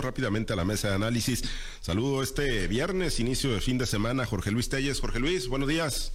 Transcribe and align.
rápidamente 0.00 0.54
a 0.54 0.56
la 0.56 0.64
mesa 0.64 0.88
de 0.88 0.94
análisis. 0.94 1.44
Saludo 1.82 2.22
este 2.22 2.66
viernes, 2.66 3.20
inicio 3.20 3.52
de 3.52 3.60
fin 3.60 3.76
de 3.76 3.84
semana, 3.84 4.24
Jorge 4.24 4.50
Luis 4.50 4.70
Telles. 4.70 4.98
Jorge 5.02 5.18
Luis, 5.18 5.48
buenos 5.48 5.68
días. 5.68 6.12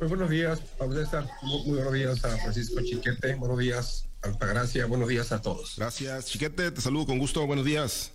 Muy 0.00 0.08
buenos 0.08 0.30
días, 0.30 0.60
Pablo 0.78 0.96
César. 0.96 1.28
Muy, 1.42 1.62
muy 1.66 1.74
buenos 1.74 1.92
días 1.92 2.24
a 2.24 2.38
Francisco 2.38 2.80
Chiquete. 2.82 3.34
Buenos 3.34 3.58
días, 3.58 4.08
Altagracia. 4.22 4.86
Buenos 4.86 5.08
días 5.08 5.30
a 5.30 5.42
todos. 5.42 5.74
Gracias, 5.76 6.24
Chiquete. 6.24 6.70
Te 6.70 6.80
saludo 6.80 7.04
con 7.04 7.18
gusto. 7.18 7.46
Buenos 7.46 7.66
días. 7.66 8.12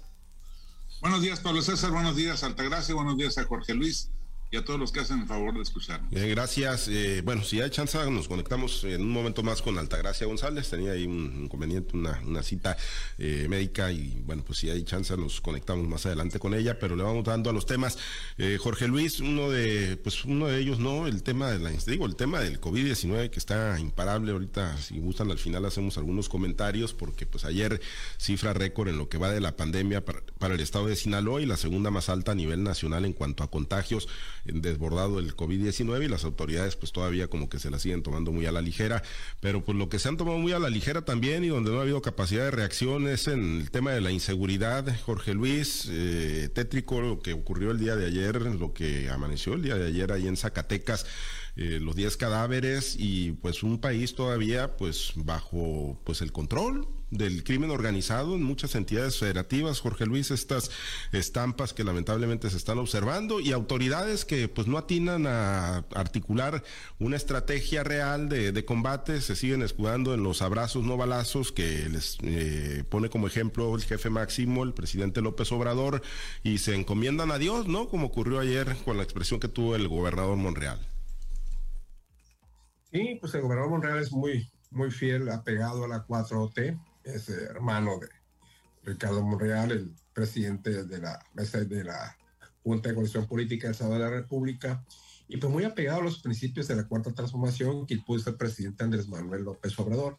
Buenos 1.00 1.22
días, 1.22 1.40
Pablo 1.42 1.62
César. 1.62 1.92
Buenos 1.92 2.16
días, 2.16 2.44
Altagracia. 2.44 2.96
Buenos 2.96 3.18
días 3.18 3.38
a 3.38 3.44
Jorge 3.44 3.76
Luis 3.76 4.10
y 4.52 4.58
a 4.58 4.66
todos 4.66 4.78
los 4.78 4.92
que 4.92 5.00
hacen 5.00 5.22
el 5.22 5.28
favor 5.28 5.54
de 5.54 5.62
escucharnos. 5.62 6.12
Gracias. 6.12 6.90
Eh, 6.90 7.22
bueno, 7.24 7.42
si 7.42 7.62
hay 7.62 7.70
chance, 7.70 7.98
nos 8.12 8.28
conectamos 8.28 8.84
en 8.84 9.02
un 9.02 9.10
momento 9.10 9.44
más 9.44 9.62
con 9.62 9.78
Altagracia 9.78 10.28
González. 10.28 10.70
Tenía 10.70 10.92
ahí 10.92 11.06
un 11.06 11.44
inconveniente, 11.44 11.96
una, 11.96 12.22
una 12.26 12.44
cita 12.44 12.76
eh, 13.18 13.48
médica 13.50 13.94
y 13.94 14.22
bueno, 14.26 14.44
pues 14.46 14.60
si 14.60 14.70
hay 14.70 14.84
chance, 14.84 15.16
nos 15.16 15.40
conectamos 15.40 15.88
más 15.88 16.06
adelante 16.06 16.38
con 16.38 16.54
ella, 16.54 16.78
pero 16.80 16.98
le 16.98 17.04
vamos 17.04 17.24
dando 17.24 17.50
a 17.50 17.54
los 17.54 17.66
temas. 17.66 17.98
Eh, 18.38 18.58
Jorge 18.60 18.90
Luis, 18.90 19.22
uno 19.22 19.50
de, 19.50 19.96
pues 19.96 20.26
uno 20.26 20.48
de 20.48 20.60
ellos, 20.60 20.80
¿no? 20.80 21.08
El 21.08 21.24
tema 21.24 21.50
de 21.50 21.60
la, 21.60 21.70
digo, 21.70 22.06
el 22.06 22.18
tema 22.18 22.42
del 22.42 22.60
COVID-19 22.60 23.30
que 23.30 23.40
está 23.40 23.80
imparable 23.80 24.34
ahorita. 24.34 24.78
Si 24.80 25.00
gustan, 25.00 25.32
al 25.32 25.40
final 25.40 25.64
hacemos 25.64 25.98
algunos 25.98 26.28
comentarios 26.28 26.94
porque 26.94 27.26
pues 27.26 27.46
ayer 27.46 27.80
cifra 28.18 28.52
récord 28.52 28.90
en 28.90 28.98
lo 28.98 29.08
que 29.08 29.18
va 29.18 29.32
de 29.32 29.40
la 29.40 29.56
pandemia 29.56 30.04
para, 30.04 30.22
para 30.40 30.56
el 30.56 30.60
estado 30.60 30.88
de 30.88 30.98
Sinaloa 30.98 31.42
y 31.42 31.46
la 31.46 31.56
segunda 31.56 31.90
más 31.90 32.10
alta 32.10 32.34
a 32.34 32.36
nivel 32.36 32.64
nacional 32.64 33.06
en 33.06 33.14
cuanto 33.14 33.46
a 33.46 33.50
contagios 33.50 34.10
desbordado 34.46 35.20
el 35.20 35.36
COVID-19 35.36 36.06
y 36.06 36.08
las 36.08 36.24
autoridades 36.24 36.76
pues 36.76 36.92
todavía 36.92 37.28
como 37.28 37.50
que 37.50 37.60
se 37.60 37.70
la 37.70 37.80
siguen 37.80 38.04
tomando 38.04 38.32
muy 38.32 38.46
a 38.46 38.52
la 38.52 38.62
ligera, 38.62 39.04
pero 39.40 39.64
pues 39.64 39.78
lo 39.78 39.90
que 39.90 40.00
se 40.00 40.10
han 40.10 40.18
tomado 40.18 40.38
muy 40.38 40.52
a 40.52 40.60
la 40.60 40.70
ligera 40.70 41.04
también 41.04 41.44
y 41.44 41.48
donde 41.48 41.72
no 41.72 41.80
ha 41.80 41.84
habido 41.84 42.02
capacidad 42.02 42.46
de 42.46 42.52
reacción 42.52 43.08
es 43.08 43.28
en 43.28 43.62
el 43.62 43.72
tema 43.72 43.92
de 43.92 44.02
la 44.02 44.12
inseguridad, 44.12 44.86
Jorge 45.06 45.34
Luis, 45.34 45.88
eh, 45.90 46.50
tétrico 46.54 47.02
lo 47.02 47.20
que 47.20 47.34
ocurrió 47.34 47.72
el 47.72 47.80
día 47.80 47.96
de 47.96 48.06
ayer, 48.06 48.42
lo 48.42 48.74
que 48.74 49.10
amaneció 49.10 49.54
el 49.54 49.62
día 49.62 49.76
de 49.76 49.88
ayer 49.88 50.12
ahí 50.12 50.28
en 50.28 50.38
Zacatecas, 50.38 51.06
eh, 51.62 51.80
los 51.80 51.96
10 51.96 52.18
cadáveres 52.18 52.96
y 52.98 53.34
pues 53.34 53.62
un 53.62 53.80
país 53.80 54.16
todavía 54.16 54.78
pues 54.78 55.14
bajo 55.16 56.00
pues 56.04 56.22
el 56.22 56.32
control 56.32 56.88
del 57.12 57.44
crimen 57.44 57.70
organizado 57.72 58.36
en 58.36 58.44
muchas 58.44 58.74
entidades 58.74 59.18
federativas, 59.18 59.82
Jorge 59.82 60.06
Luis, 60.06 60.32
estas 60.32 60.72
estampas 61.12 61.74
que 61.74 61.84
lamentablemente 61.84 62.50
se 62.50 62.58
están 62.58 62.80
observando 62.80 63.40
y 63.42 63.52
autoridades 63.52 64.26
que 64.26 64.48
pues 64.48 64.68
no 64.68 64.78
atinan 64.78 65.28
a 65.28 65.86
articular 65.94 66.64
una 67.00 67.18
estrategia 67.18 67.84
real 67.84 68.30
de, 68.30 68.54
de 68.54 68.66
combate, 68.66 69.22
se 69.22 69.36
siguen 69.36 69.62
escudando 69.62 70.14
en 70.14 70.24
los 70.24 70.42
abrazos 70.42 70.84
no 70.86 70.98
balazos 70.98 71.52
que 71.52 71.90
les 71.90 72.18
eh, 72.24 72.86
pone 72.90 73.10
como 73.10 73.28
ejemplo 73.28 73.76
el 73.76 73.84
jefe 73.84 74.10
máximo, 74.10 74.64
el 74.64 74.74
presidente 74.74 75.22
López 75.22 75.52
Obrador, 75.52 76.02
y 76.44 76.60
se 76.60 76.76
encomiendan 76.76 77.32
a 77.32 77.38
Dios, 77.38 77.68
¿no? 77.68 77.90
Como 77.90 78.08
ocurrió 78.08 78.40
ayer 78.40 78.78
con 78.86 78.96
la 78.98 79.04
expresión 79.04 79.40
que 79.40 79.50
tuvo 79.50 79.76
el 79.76 79.88
gobernador 79.90 80.38
Monreal. 80.38 80.80
Sí, 82.92 83.18
pues 83.22 83.34
el 83.36 83.42
gobernador 83.42 83.72
Monreal 83.72 84.00
es 84.00 84.12
muy, 84.12 84.52
muy 84.70 84.92
fiel, 84.92 85.30
apegado 85.30 85.86
a 85.86 85.88
la 85.88 86.06
4T, 86.06 86.78
es 87.06 87.30
hermano 87.30 88.00
de 88.00 88.10
Ricardo 88.84 89.24
Monreal, 89.24 89.72
el 89.72 89.96
presidente 90.14 90.84
de 90.84 91.00
la 91.00 91.26
mesa 91.34 91.60
de 91.60 91.84
la 91.86 92.18
Junta 92.64 92.90
de 92.90 92.96
Coalición 92.96 93.28
Política 93.28 93.68
del 93.68 93.72
Estado 93.72 93.94
de 93.94 94.00
la 94.00 94.10
República, 94.10 94.84
y 95.30 95.38
pues 95.38 95.52
muy 95.52 95.64
apegado 95.64 96.02
a 96.02 96.04
los 96.04 96.20
principios 96.20 96.68
de 96.68 96.76
la 96.76 96.86
cuarta 96.86 97.14
transformación 97.14 97.88
que 97.88 97.94
impuso 97.94 98.30
el 98.30 98.36
presidente 98.36 98.84
Andrés 98.84 99.08
Manuel 99.08 99.44
López 99.44 99.80
Obrador. 99.80 100.18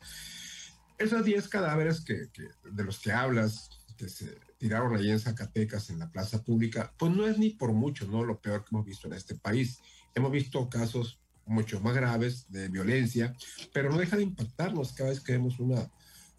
Esos 0.96 1.26
10 1.26 1.48
cadáveres 1.48 2.00
que, 2.00 2.30
que, 2.32 2.48
de 2.70 2.84
los 2.84 3.00
que 3.00 3.12
hablas, 3.12 3.68
que 3.98 4.08
se 4.08 4.38
tiraron 4.56 4.96
allí 4.96 5.10
en 5.10 5.20
Zacatecas, 5.20 5.90
en 5.90 5.98
la 5.98 6.10
plaza 6.10 6.42
pública, 6.42 6.94
pues 6.98 7.12
no 7.12 7.26
es 7.26 7.36
ni 7.36 7.50
por 7.50 7.72
mucho, 7.72 8.06
¿no? 8.06 8.24
Lo 8.24 8.40
peor 8.40 8.64
que 8.64 8.68
hemos 8.72 8.86
visto 8.86 9.08
en 9.08 9.12
este 9.12 9.34
país. 9.34 9.80
Hemos 10.14 10.32
visto 10.32 10.70
casos 10.70 11.21
mucho 11.46 11.80
más 11.80 11.94
graves 11.94 12.46
de 12.48 12.68
violencia, 12.68 13.34
pero 13.72 13.90
no 13.90 13.98
deja 13.98 14.16
de 14.16 14.22
impactarnos 14.22 14.92
cada 14.92 15.10
vez 15.10 15.20
que 15.20 15.32
vemos 15.32 15.58
una, 15.58 15.90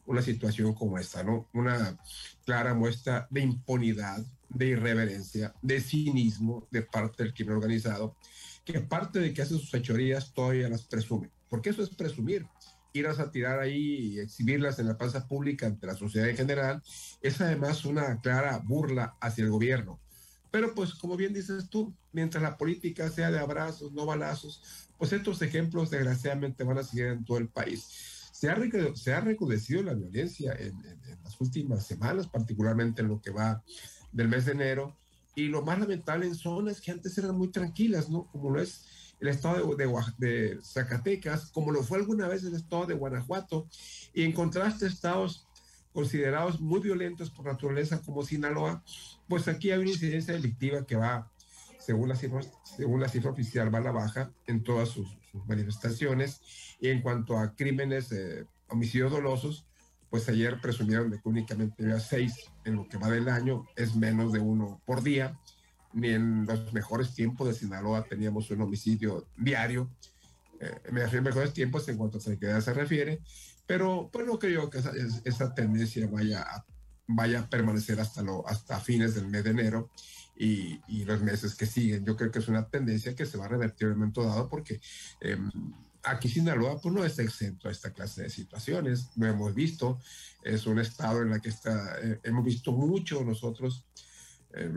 una 0.05 0.21
situación 0.21 0.73
como 0.73 0.97
esta, 0.97 1.23
¿no? 1.23 1.49
Una 1.53 1.97
clara 2.45 2.73
muestra 2.73 3.27
de 3.29 3.41
impunidad, 3.41 4.23
de 4.49 4.67
irreverencia, 4.67 5.53
de 5.61 5.81
cinismo 5.81 6.67
de 6.71 6.83
parte 6.83 7.23
del 7.23 7.33
crimen 7.33 7.55
organizado, 7.55 8.15
que 8.65 8.77
aparte 8.77 9.19
de 9.19 9.33
que 9.33 9.41
hace 9.41 9.55
sus 9.55 9.69
fechorías, 9.69 10.33
todavía 10.33 10.69
las 10.69 10.83
presume. 10.83 11.31
Porque 11.49 11.69
eso 11.69 11.83
es 11.83 11.89
presumir. 11.89 12.47
Irás 12.93 13.19
a 13.19 13.31
tirar 13.31 13.59
ahí 13.59 14.13
y 14.13 14.19
exhibirlas 14.19 14.77
en 14.79 14.87
la 14.87 14.97
plaza 14.97 15.27
pública 15.27 15.65
ante 15.65 15.87
la 15.87 15.95
sociedad 15.95 16.29
en 16.29 16.37
general, 16.37 16.83
es 17.21 17.41
además 17.41 17.85
una 17.85 18.21
clara 18.21 18.59
burla 18.63 19.15
hacia 19.19 19.43
el 19.43 19.49
gobierno. 19.49 19.99
Pero 20.53 20.75
pues 20.75 20.93
como 20.93 21.17
bien 21.17 21.33
dices 21.33 21.67
tú, 21.67 21.95
mientras 22.11 22.43
la 22.43 22.59
política 22.59 23.09
sea 23.09 23.31
de 23.31 23.39
abrazos, 23.39 23.91
no 23.91 24.05
balazos, 24.05 24.61
pues 24.99 25.11
estos 25.11 25.41
ejemplos 25.41 25.89
desgraciadamente 25.89 26.63
van 26.63 26.77
a 26.77 26.83
seguir 26.83 27.07
en 27.07 27.25
todo 27.25 27.39
el 27.39 27.49
país. 27.49 28.29
Se 28.31 28.51
ha, 28.51 28.55
se 28.93 29.13
ha 29.15 29.21
recrudecido 29.21 29.81
la 29.81 29.95
violencia 29.95 30.53
en, 30.53 30.75
las 31.23 31.41
últimas 31.41 31.87
semanas, 31.87 32.27
particularmente 32.27 33.01
en 33.01 33.07
lo 33.07 33.19
que 33.19 33.31
va 33.31 33.63
del 34.11 34.27
mes 34.27 34.45
de 34.45 34.51
enero, 34.51 34.95
y 35.33 35.47
lo 35.47 35.63
más 35.63 35.79
lamentable 35.79 36.27
en 36.27 36.35
zonas 36.35 36.81
que 36.81 36.91
antes 36.91 37.17
eran 37.17 37.35
muy 37.35 37.47
tranquilas, 37.47 38.11
¿no? 38.11 38.27
Como 38.27 38.51
lo 38.51 38.61
es 38.61 38.85
el 39.21 39.29
estado 39.29 39.75
de, 39.75 39.87
de, 39.87 39.93
de 40.19 40.59
Zacatecas, 40.61 41.49
como 41.49 41.71
lo 41.71 41.81
fue 41.81 41.97
alguna 41.97 42.27
vez 42.27 42.43
el 42.43 42.53
estado 42.53 42.85
de 42.85 42.93
Guanajuato, 42.93 43.67
y 44.13 44.21
en 44.21 44.33
contraste 44.33 44.85
estados 44.85 45.47
considerados 45.93 46.59
muy 46.59 46.81
violentos 46.81 47.29
por 47.29 47.45
naturaleza 47.45 48.01
como 48.01 48.23
Sinaloa, 48.23 48.83
pues 49.33 49.47
aquí 49.47 49.71
hay 49.71 49.79
una 49.79 49.89
incidencia 49.89 50.35
delictiva 50.35 50.85
que 50.85 50.95
va, 50.95 51.27
según 51.79 52.07
la 52.07 52.15
cifra, 52.15 52.41
según 52.63 53.01
la 53.01 53.09
cifra 53.09 53.31
oficial, 53.31 53.73
va 53.73 53.79
a 53.79 53.81
la 53.81 53.91
baja 53.91 54.31
en 54.45 54.61
todas 54.61 54.89
sus, 54.89 55.07
sus 55.31 55.43
manifestaciones. 55.47 56.39
Y 56.79 56.89
en 56.89 57.01
cuanto 57.01 57.39
a 57.39 57.55
crímenes, 57.55 58.11
eh, 58.11 58.45
homicidios 58.67 59.11
dolosos, 59.11 59.65
pues 60.11 60.29
ayer 60.29 60.61
presumieron 60.61 61.09
de 61.09 61.19
que 61.19 61.27
únicamente 61.27 61.81
había 61.81 61.99
seis 61.99 62.51
en 62.63 62.75
lo 62.75 62.87
que 62.87 62.97
va 62.97 63.09
del 63.09 63.27
año, 63.27 63.65
es 63.75 63.95
menos 63.95 64.33
de 64.33 64.39
uno 64.39 64.79
por 64.85 65.01
día. 65.01 65.39
Ni 65.93 66.09
en 66.09 66.45
los 66.45 66.71
mejores 66.71 67.15
tiempos 67.15 67.47
de 67.47 67.55
Sinaloa 67.55 68.03
teníamos 68.03 68.51
un 68.51 68.61
homicidio 68.61 69.25
diario. 69.35 69.89
Eh, 70.59 70.91
me 70.91 71.01
refiero 71.01 71.21
a 71.21 71.29
mejores 71.29 71.53
tiempos 71.53 71.89
en 71.89 71.97
cuanto 71.97 72.19
a 72.19 72.21
tranquilidad 72.21 72.61
se 72.61 72.71
refiere, 72.71 73.19
pero 73.65 74.11
pues 74.13 74.27
no 74.27 74.37
creo 74.37 74.69
que 74.69 74.77
esa, 74.77 74.91
esa 75.23 75.55
tendencia 75.55 76.05
vaya 76.05 76.43
a, 76.43 76.63
vaya 77.07 77.41
a 77.41 77.49
permanecer 77.49 77.99
hasta, 77.99 78.21
lo, 78.21 78.47
hasta 78.47 78.79
fines 78.79 79.15
del 79.15 79.27
mes 79.27 79.43
de 79.43 79.51
enero 79.51 79.89
y, 80.35 80.79
y, 80.87 81.05
los 81.05 81.21
meses 81.21 81.55
que 81.55 81.65
siguen. 81.65 82.05
Yo 82.05 82.15
creo 82.15 82.31
que 82.31 82.39
es 82.39 82.47
una 82.47 82.67
tendencia 82.67 83.15
que 83.15 83.25
se 83.25 83.37
va 83.37 83.45
a 83.45 83.49
revertir 83.49 83.87
en 83.87 83.93
un 83.93 83.99
momento 83.99 84.23
dado 84.23 84.49
porque 84.49 84.79
eh, 85.21 85.37
aquí 86.03 86.29
Sinaloa 86.29 86.79
pues 86.81 86.93
no 86.93 87.03
está 87.03 87.21
exento 87.21 87.67
a 87.67 87.71
esta 87.71 87.93
clase 87.93 88.23
de 88.23 88.29
situaciones, 88.29 89.09
lo 89.15 89.27
hemos 89.27 89.53
visto, 89.53 89.99
es 90.43 90.65
un 90.65 90.79
estado 90.79 91.21
en 91.21 91.33
el 91.33 91.41
que 91.41 91.49
está, 91.49 91.99
eh, 92.01 92.19
hemos 92.23 92.43
visto 92.43 92.71
mucho 92.71 93.23
nosotros. 93.23 93.85
Eh, 94.53 94.71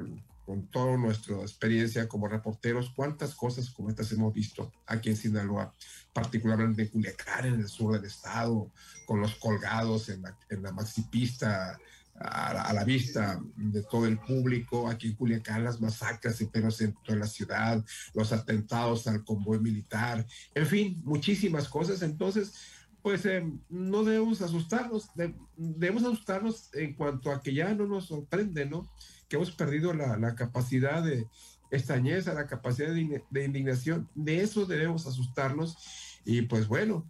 con 0.46 0.68
toda 0.68 0.96
nuestra 0.96 1.38
experiencia 1.38 2.06
como 2.06 2.28
reporteros, 2.28 2.90
cuántas 2.94 3.34
cosas 3.34 3.68
como 3.70 3.90
estas 3.90 4.12
hemos 4.12 4.32
visto 4.32 4.72
aquí 4.86 5.10
en 5.10 5.16
Sinaloa, 5.16 5.74
particularmente 6.12 6.82
en 6.82 6.88
Culiacán, 6.88 7.46
en 7.46 7.54
el 7.54 7.66
sur 7.66 7.94
del 7.94 8.04
estado, 8.04 8.70
con 9.06 9.20
los 9.20 9.34
colgados 9.34 10.08
en 10.08 10.22
la, 10.22 10.38
en 10.48 10.62
la 10.62 10.70
maxipista 10.70 11.76
a 12.18 12.72
la, 12.72 12.84
vista 12.84 13.40
de 13.56 13.82
todo 13.82 14.06
el 14.06 14.18
público, 14.18 14.88
aquí 14.88 15.08
en 15.08 15.14
Culiacán 15.14 15.64
las 15.64 15.80
masacres 15.80 16.40
en 16.40 16.48
pleno 16.48 16.70
centro 16.70 17.14
de 17.14 17.20
la 17.20 17.26
ciudad, 17.26 17.84
los 18.14 18.32
atentados 18.32 19.06
al 19.06 19.24
convoy 19.24 19.58
militar, 19.60 20.26
en 20.54 20.66
fin, 20.66 21.02
muchísimas 21.04 21.68
cosas. 21.68 22.02
Entonces, 22.02 22.54
pues 23.02 23.24
eh, 23.26 23.44
no 23.68 24.02
debemos 24.02 24.40
asustarnos, 24.42 25.14
de, 25.14 25.34
debemos 25.56 26.04
asustarnos 26.04 26.70
en 26.74 26.94
cuanto 26.94 27.30
a 27.30 27.40
que 27.40 27.54
ya 27.54 27.72
no 27.74 27.86
nos 27.86 28.06
sorprende, 28.06 28.66
¿no? 28.66 28.88
que 29.28 29.36
hemos 29.36 29.50
perdido 29.50 29.92
la, 29.92 30.34
capacidad 30.34 31.02
de 31.02 31.28
estañeza, 31.70 32.34
la 32.34 32.46
capacidad 32.46 32.92
de, 32.92 33.44
indignación. 33.44 34.08
De 34.14 34.40
eso 34.40 34.66
debemos 34.66 35.06
asustarnos. 35.06 35.76
Y 36.24 36.42
pues 36.42 36.66
bueno, 36.66 37.06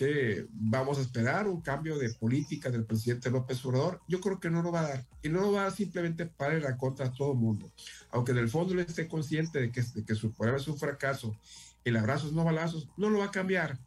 que 0.00 0.46
vamos 0.52 0.96
a 0.96 1.02
esperar 1.02 1.46
un 1.46 1.60
cambio 1.60 1.98
de 1.98 2.08
política 2.14 2.70
del 2.70 2.86
presidente 2.86 3.30
López 3.30 3.62
Obrador. 3.66 4.00
Yo 4.08 4.18
creo 4.18 4.40
que 4.40 4.48
no 4.48 4.62
lo 4.62 4.72
va 4.72 4.80
a 4.80 4.88
dar. 4.88 5.06
Y 5.22 5.28
no 5.28 5.42
lo 5.42 5.52
va 5.52 5.60
a 5.60 5.64
dar 5.64 5.72
simplemente 5.72 6.24
para 6.24 6.56
ir 6.56 6.64
a 6.64 6.78
contra 6.78 7.08
a 7.08 7.12
todo 7.12 7.32
el 7.32 7.38
mundo. 7.38 7.70
Aunque 8.10 8.32
en 8.32 8.38
el 8.38 8.48
fondo 8.48 8.72
él 8.72 8.78
esté 8.78 9.06
consciente 9.06 9.60
de 9.60 9.70
que, 9.70 9.82
de 9.82 10.02
que 10.02 10.14
su 10.14 10.32
programa 10.32 10.58
es 10.58 10.66
un 10.68 10.78
fracaso, 10.78 11.36
el 11.84 11.98
abrazo 11.98 12.28
es 12.28 12.32
no 12.32 12.44
balazos, 12.44 12.88
no 12.96 13.10
lo 13.10 13.18
va 13.18 13.26
a 13.26 13.30
cambiar. 13.30 13.78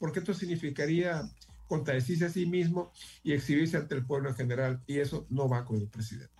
Porque 0.00 0.18
esto 0.18 0.34
significaría 0.34 1.22
contradecirse 1.68 2.24
a 2.24 2.30
sí 2.30 2.46
mismo 2.46 2.90
y 3.22 3.32
exhibirse 3.32 3.76
ante 3.76 3.94
el 3.94 4.04
pueblo 4.04 4.28
en 4.28 4.34
general. 4.34 4.82
Y 4.88 4.98
eso 4.98 5.24
no 5.30 5.48
va 5.48 5.64
con 5.64 5.76
el 5.76 5.86
presidente. 5.86 6.34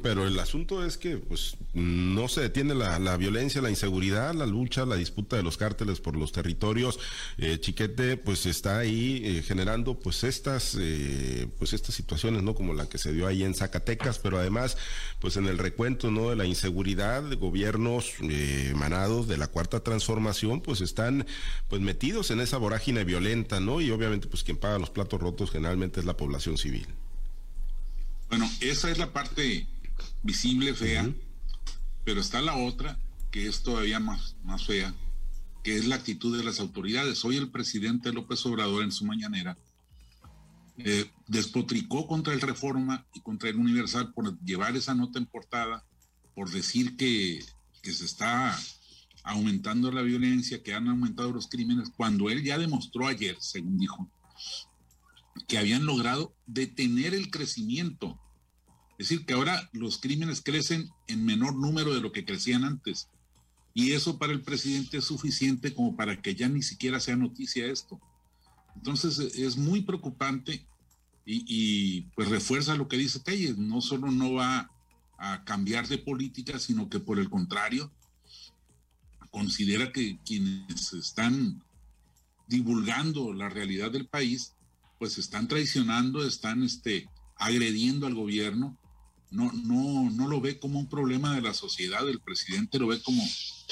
Pero 0.00 0.28
el 0.28 0.38
asunto 0.38 0.86
es 0.86 0.96
que 0.96 1.16
pues 1.16 1.56
no 1.74 2.28
se 2.28 2.40
detiene 2.40 2.72
la, 2.72 3.16
violencia, 3.16 3.60
la 3.60 3.68
inseguridad, 3.68 4.32
la 4.32 4.46
lucha, 4.46 4.86
la 4.86 4.94
disputa 4.94 5.34
de 5.34 5.42
los 5.42 5.56
cárteles 5.56 5.98
por 5.98 6.14
los 6.16 6.30
territorios. 6.30 7.00
Eh, 7.36 7.58
Chiquete 7.58 8.16
pues 8.16 8.46
está 8.46 8.78
ahí 8.78 9.20
eh, 9.24 9.42
generando 9.42 9.98
pues 9.98 10.22
estas 10.22 10.76
eh, 10.78 11.48
pues 11.58 11.72
estas 11.72 11.96
situaciones, 11.96 12.44
¿no? 12.44 12.54
Como 12.54 12.74
la 12.74 12.88
que 12.88 12.96
se 12.96 13.12
dio 13.12 13.26
ahí 13.26 13.42
en 13.42 13.56
Zacatecas, 13.56 14.20
pero 14.20 14.38
además 14.38 14.76
pues 15.18 15.36
en 15.36 15.48
el 15.48 15.58
recuento, 15.58 16.12
¿no? 16.12 16.30
De 16.30 16.36
la 16.36 16.44
inseguridad, 16.44 17.24
de 17.24 17.34
gobiernos 17.34 18.12
emanados 18.20 19.26
de 19.26 19.36
la 19.36 19.48
cuarta 19.48 19.82
transformación 19.82 20.60
pues 20.60 20.80
están 20.80 21.26
pues 21.68 21.82
metidos 21.82 22.30
en 22.30 22.38
esa 22.38 22.56
vorágine 22.56 23.02
violenta, 23.02 23.58
¿no? 23.58 23.80
Y 23.80 23.90
obviamente 23.90 24.28
pues 24.28 24.44
quien 24.44 24.58
paga 24.58 24.78
los 24.78 24.90
platos 24.90 25.20
rotos 25.20 25.50
generalmente 25.50 25.98
es 25.98 26.06
la 26.06 26.16
población 26.16 26.56
civil. 26.56 26.86
Bueno, 28.28 28.48
esa 28.62 28.90
es 28.90 28.96
la 28.96 29.12
parte 29.12 29.66
visible, 30.22 30.74
fea, 30.74 31.12
pero 32.04 32.20
está 32.20 32.40
la 32.40 32.56
otra 32.56 32.98
que 33.30 33.46
es 33.46 33.62
todavía 33.62 33.98
más, 33.98 34.36
más 34.44 34.66
fea, 34.66 34.94
que 35.64 35.76
es 35.76 35.86
la 35.86 35.96
actitud 35.96 36.36
de 36.36 36.44
las 36.44 36.60
autoridades. 36.60 37.24
Hoy 37.24 37.36
el 37.36 37.50
presidente 37.50 38.12
López 38.12 38.44
Obrador 38.46 38.84
en 38.84 38.92
su 38.92 39.04
mañanera 39.04 39.56
eh, 40.78 41.10
despotricó 41.28 42.06
contra 42.06 42.32
el 42.32 42.40
Reforma 42.40 43.06
y 43.14 43.20
contra 43.20 43.48
el 43.48 43.56
Universal 43.56 44.12
por 44.12 44.38
llevar 44.40 44.76
esa 44.76 44.94
nota 44.94 45.18
en 45.18 45.26
portada, 45.26 45.84
por 46.34 46.50
decir 46.50 46.96
que, 46.96 47.44
que 47.82 47.92
se 47.92 48.04
está 48.04 48.58
aumentando 49.22 49.92
la 49.92 50.02
violencia, 50.02 50.62
que 50.62 50.74
han 50.74 50.88
aumentado 50.88 51.32
los 51.32 51.46
crímenes, 51.46 51.90
cuando 51.96 52.30
él 52.30 52.42
ya 52.42 52.58
demostró 52.58 53.06
ayer, 53.06 53.36
según 53.40 53.78
dijo, 53.78 54.10
que 55.46 55.58
habían 55.58 55.86
logrado 55.86 56.34
detener 56.46 57.14
el 57.14 57.30
crecimiento. 57.30 58.18
Es 59.02 59.08
decir, 59.08 59.26
que 59.26 59.34
ahora 59.34 59.68
los 59.72 59.98
crímenes 59.98 60.40
crecen 60.40 60.88
en 61.08 61.24
menor 61.24 61.56
número 61.56 61.92
de 61.92 62.00
lo 62.00 62.12
que 62.12 62.24
crecían 62.24 62.62
antes. 62.62 63.08
Y 63.74 63.94
eso 63.94 64.16
para 64.16 64.32
el 64.32 64.42
presidente 64.42 64.98
es 64.98 65.04
suficiente 65.06 65.74
como 65.74 65.96
para 65.96 66.22
que 66.22 66.36
ya 66.36 66.48
ni 66.48 66.62
siquiera 66.62 67.00
sea 67.00 67.16
noticia 67.16 67.66
esto. 67.66 68.00
Entonces 68.76 69.18
es 69.18 69.56
muy 69.56 69.80
preocupante 69.80 70.64
y, 71.26 72.02
pues 72.14 72.28
refuerza 72.28 72.76
lo 72.76 72.86
que 72.86 72.96
dice 72.96 73.18
Telles. 73.18 73.58
No 73.58 73.80
solo 73.80 74.12
no 74.12 74.34
va 74.34 74.70
a 75.18 75.42
cambiar 75.42 75.88
de 75.88 75.98
política, 75.98 76.60
sino 76.60 76.88
que 76.88 77.00
por 77.00 77.18
el 77.18 77.28
contrario, 77.28 77.90
considera 79.32 79.90
que 79.90 80.20
quienes 80.24 80.92
están 80.92 81.60
divulgando 82.46 83.32
la 83.32 83.48
realidad 83.48 83.90
del 83.90 84.06
país 84.06 84.54
pues 85.00 85.18
están 85.18 85.48
traicionando, 85.48 86.24
están 86.24 86.62
este, 86.62 87.08
agrediendo 87.34 88.06
al 88.06 88.14
gobierno. 88.14 88.78
No, 89.32 89.50
no, 89.52 90.10
no 90.10 90.28
lo 90.28 90.40
ve 90.40 90.58
como 90.58 90.78
un 90.78 90.88
problema 90.88 91.34
de 91.34 91.40
la 91.40 91.54
sociedad, 91.54 92.08
el 92.08 92.20
presidente 92.20 92.78
lo 92.78 92.88
ve 92.88 93.00
como 93.02 93.22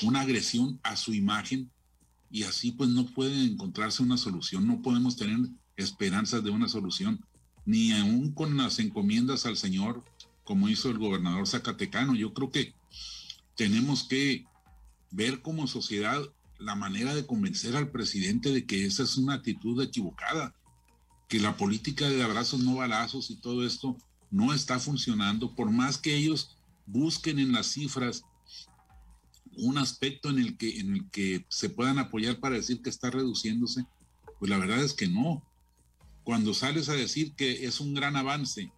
una 0.03 0.23
agresión 0.23 0.81
a 0.83 0.97
su 0.97 1.15
imagen 1.15 1.71
y 2.31 2.45
así 2.45 2.73
pues 2.73 2.89
no 2.89 3.07
puede 3.07 3.45
encontrarse 3.45 4.03
una 4.03 4.17
solución, 4.17 4.67
no 4.67 4.81
podemos 4.83 5.17
tener 5.17 5.39
esperanzas 5.77 6.43
de 6.43 6.51
una 6.51 6.69
solución, 6.69 7.25
ni 7.65 7.93
aún 7.93 8.33
con 8.33 8.57
las 8.57 8.79
encomiendas 8.79 9.47
al 9.47 9.57
Señor, 9.57 10.05
como 10.45 10.69
hizo 10.69 10.91
el 10.91 10.99
gobernador 10.99 11.47
Zacatecano. 11.47 12.15
Yo 12.15 12.33
creo 12.33 12.51
que 12.51 12.75
tenemos 13.57 14.05
que 14.05 14.47
ver 15.11 15.43
como 15.43 15.67
sociedad 15.67 16.23
la 16.59 16.75
manera 16.75 17.15
de 17.15 17.27
convencer 17.27 17.77
al 17.77 17.91
presidente 17.91 18.51
de 18.51 18.67
que 18.67 18.85
esa 18.85 19.03
es 19.03 19.17
una 19.17 19.35
actitud 19.35 19.83
equivocada 19.83 20.55
que 21.29 21.39
la 21.39 21.57
política 21.57 22.09
de 22.09 22.23
abrazos 22.23 22.61
no 22.61 22.77
balazos 22.77 23.31
y 23.31 23.37
todo 23.37 23.65
esto 23.65 23.97
no 24.31 24.55
está 24.55 24.79
funcionando, 24.79 25.55
por 25.55 25.71
más 25.71 25.99
que 25.99 26.17
ellos 26.17 26.57
busquen 26.87 27.39
en 27.39 27.53
las 27.53 27.69
cifras 27.69 28.25
un 29.57 29.79
aspecto 29.79 30.31
en 30.31 30.39
el 30.39 30.57
que, 30.57 30.81
en 30.81 30.95
el 30.95 31.11
que 31.11 31.45
se 31.49 31.69
puedan 31.69 31.99
apoyar 31.99 32.39
para 32.41 32.57
decir 32.57 32.83
que 32.83 32.91
está 32.91 33.11
reduciéndose, 33.11 33.85
pues 34.39 34.51
la 34.51 34.59
verdad 34.59 34.83
es 34.83 34.95
que 34.95 35.09
no. 35.09 35.43
Cuando 36.25 36.55
sales 36.55 36.89
a 36.89 36.95
decir 36.95 37.35
que 37.35 37.67
es 37.67 37.81
un 37.81 37.95
gran 37.95 38.17
avance, 38.17 38.73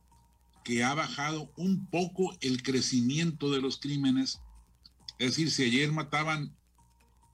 que 0.64 0.84
ha 0.84 0.94
bajado 0.94 1.52
un 1.56 1.86
poco 1.86 2.36
el 2.40 2.62
crecimiento 2.62 3.50
de 3.50 3.60
los 3.60 3.78
crímenes, 3.78 4.40
es 5.18 5.30
decir, 5.30 5.50
si 5.50 5.64
ayer 5.64 5.92
mataban, 5.92 6.54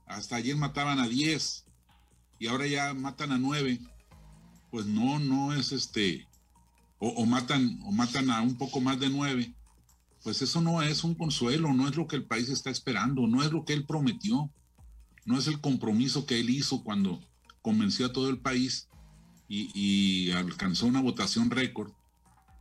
hasta 0.06 0.36
ayer 0.36 0.56
mataban 0.56 0.98
a 0.98 1.08
10 1.08 1.64
y 2.38 2.46
ahora 2.46 2.66
ya 2.66 2.94
matan 2.94 3.32
a 3.32 3.38
9, 3.38 3.80
pues 4.70 4.86
no, 4.86 5.18
no 5.18 5.54
es 5.54 5.72
este, 5.72 6.27
o, 6.98 7.26
matan, 7.26 7.78
o 7.84 7.92
matan 7.92 8.30
a 8.30 8.42
un 8.42 8.56
poco 8.56 8.80
más 8.80 8.98
de 8.98 9.08
nueve, 9.08 9.54
pues 10.22 10.42
eso 10.42 10.60
no 10.60 10.82
es 10.82 11.04
un 11.04 11.14
consuelo, 11.14 11.72
no 11.72 11.88
es 11.88 11.96
lo 11.96 12.06
que 12.06 12.16
el 12.16 12.24
país 12.24 12.48
está 12.48 12.70
esperando, 12.70 13.26
no 13.26 13.42
es 13.42 13.52
lo 13.52 13.64
que 13.64 13.72
él 13.72 13.86
prometió, 13.86 14.50
no 15.24 15.38
es 15.38 15.46
el 15.46 15.60
compromiso 15.60 16.26
que 16.26 16.40
él 16.40 16.50
hizo 16.50 16.82
cuando 16.82 17.20
convenció 17.62 18.06
a 18.06 18.12
todo 18.12 18.28
el 18.30 18.38
país 18.38 18.88
y, 19.48 19.70
y 19.74 20.32
alcanzó 20.32 20.86
una 20.86 21.00
votación 21.00 21.50
récord 21.50 21.92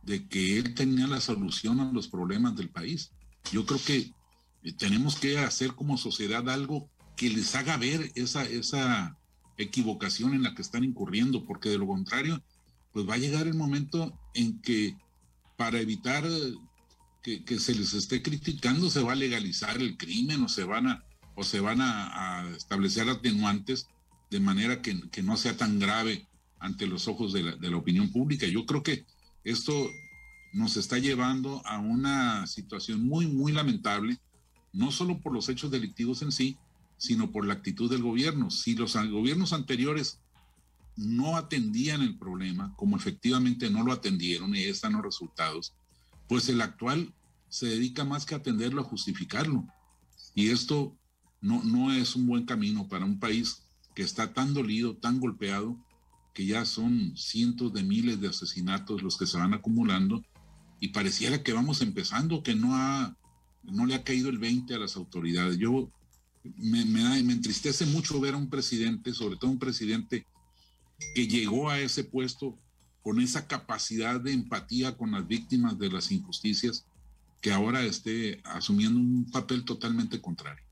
de 0.02 0.26
que 0.28 0.58
él 0.58 0.74
tenía 0.74 1.06
la 1.06 1.20
solución 1.20 1.80
a 1.80 1.92
los 1.92 2.08
problemas 2.08 2.56
del 2.56 2.70
país. 2.70 3.12
Yo 3.52 3.66
creo 3.66 3.80
que 3.84 4.12
eh, 4.62 4.72
tenemos 4.72 5.16
que 5.16 5.38
hacer 5.38 5.74
como 5.74 5.98
sociedad 5.98 6.48
algo 6.48 6.88
que 7.16 7.28
les 7.28 7.54
haga 7.54 7.76
ver 7.76 8.12
esa, 8.14 8.44
esa, 8.44 9.18
equivocación 9.58 10.34
en 10.34 10.44
la 10.44 10.54
que 10.54 10.62
están 10.62 10.84
incurriendo, 10.84 11.44
porque 11.44 11.68
de 11.68 11.78
lo 11.78 11.86
contrario, 11.88 12.40
pues 12.92 13.08
va 13.08 13.14
a 13.14 13.18
llegar 13.18 13.46
el 13.46 13.54
momento 13.54 14.18
en 14.34 14.60
que 14.60 14.96
para 15.56 15.80
evitar 15.80 16.24
que, 17.22 17.58
se 17.58 17.74
les 17.74 17.92
esté 17.92 18.22
criticando 18.22 18.88
se 18.88 19.02
va 19.02 19.12
a 19.12 19.16
legalizar 19.16 19.76
el 19.76 19.96
crimen 19.96 20.42
o 20.44 20.48
se 20.48 20.64
van 20.64 20.86
a, 20.86 21.04
o 21.34 21.44
se 21.44 21.60
van 21.60 21.80
a, 21.80 22.48
establecer 22.56 23.08
atenuantes 23.08 23.88
de 24.30 24.40
manera 24.40 24.80
que, 24.82 24.94
no 25.22 25.36
sea 25.36 25.56
tan 25.56 25.78
grave 25.78 26.26
ante 26.58 26.86
los 26.86 27.08
ojos 27.08 27.32
de 27.32 27.42
la, 27.42 27.56
de 27.56 27.70
la 27.70 27.76
opinión 27.76 28.10
pública. 28.10 28.46
Yo 28.46 28.66
creo 28.66 28.82
que 28.82 29.04
esto 29.44 29.72
nos 30.52 30.76
está 30.76 30.98
llevando 30.98 31.62
a 31.66 31.78
una 31.78 32.46
situación 32.46 33.06
muy, 33.06 33.26
muy 33.26 33.52
lamentable, 33.52 34.18
no 34.72 34.90
solo 34.90 35.20
por 35.20 35.32
los 35.32 35.48
hechos 35.48 35.70
delictivos 35.70 36.22
en 36.22 36.32
sí, 36.32 36.56
sino 36.96 37.30
por 37.30 37.46
la 37.46 37.54
actitud 37.54 37.90
del 37.90 38.02
gobierno. 38.02 38.50
Si 38.50 38.74
los 38.74 38.94
gobiernos 38.94 39.52
anteriores 39.52 40.20
no 40.98 41.36
atendían 41.36 42.02
el 42.02 42.18
problema, 42.18 42.74
como 42.76 42.96
efectivamente 42.96 43.70
no 43.70 43.84
lo 43.84 43.92
atendieron 43.92 44.54
y 44.54 44.58
ahí 44.58 44.68
están 44.68 44.94
los 44.94 45.02
resultados, 45.02 45.72
pues 46.28 46.48
el 46.48 46.60
actual 46.60 47.14
se 47.48 47.66
dedica 47.66 48.04
más 48.04 48.26
que 48.26 48.34
a 48.34 48.38
atenderlo, 48.38 48.80
a 48.80 48.84
justificarlo. 48.84 49.64
Y 50.34 50.48
esto 50.50 50.96
no, 51.40 51.62
no 51.62 51.92
es 51.92 52.16
un 52.16 52.26
buen 52.26 52.44
camino 52.44 52.88
para 52.88 53.04
un 53.04 53.20
país 53.20 53.62
que 53.94 54.02
está 54.02 54.34
tan 54.34 54.54
dolido, 54.54 54.96
tan 54.96 55.20
golpeado, 55.20 55.78
que 56.34 56.46
ya 56.46 56.64
son 56.64 57.16
cientos 57.16 57.72
de 57.72 57.84
miles 57.84 58.20
de 58.20 58.28
asesinatos 58.28 59.02
los 59.02 59.16
que 59.16 59.26
se 59.26 59.38
van 59.38 59.54
acumulando 59.54 60.22
y 60.80 60.88
pareciera 60.88 61.42
que 61.42 61.52
vamos 61.52 61.80
empezando, 61.80 62.42
que 62.42 62.56
no 62.56 62.74
ha, 62.74 63.16
no 63.62 63.86
le 63.86 63.94
ha 63.94 64.02
caído 64.02 64.30
el 64.30 64.38
20 64.38 64.74
a 64.74 64.78
las 64.78 64.96
autoridades. 64.96 65.58
Yo 65.58 65.90
me, 66.56 66.84
me, 66.84 67.18
entristece 67.18 67.86
mucho 67.86 68.20
ver 68.20 68.34
a 68.34 68.38
un 68.38 68.50
presidente, 68.50 69.14
sobre 69.14 69.36
todo 69.36 69.50
un 69.50 69.58
presidente 69.60 70.26
que 71.14 71.26
llegó 71.26 71.70
a 71.70 71.78
ese 71.80 72.04
puesto 72.04 72.58
con 73.02 73.20
esa 73.20 73.46
capacidad 73.46 74.20
de 74.20 74.32
empatía 74.32 74.96
con 74.96 75.12
las 75.12 75.26
víctimas 75.26 75.78
de 75.78 75.90
las 75.90 76.10
injusticias, 76.12 76.86
que 77.40 77.52
ahora 77.52 77.82
esté 77.82 78.40
asumiendo 78.44 78.98
un 78.98 79.30
papel 79.30 79.64
totalmente 79.64 80.20
contrario 80.20 80.67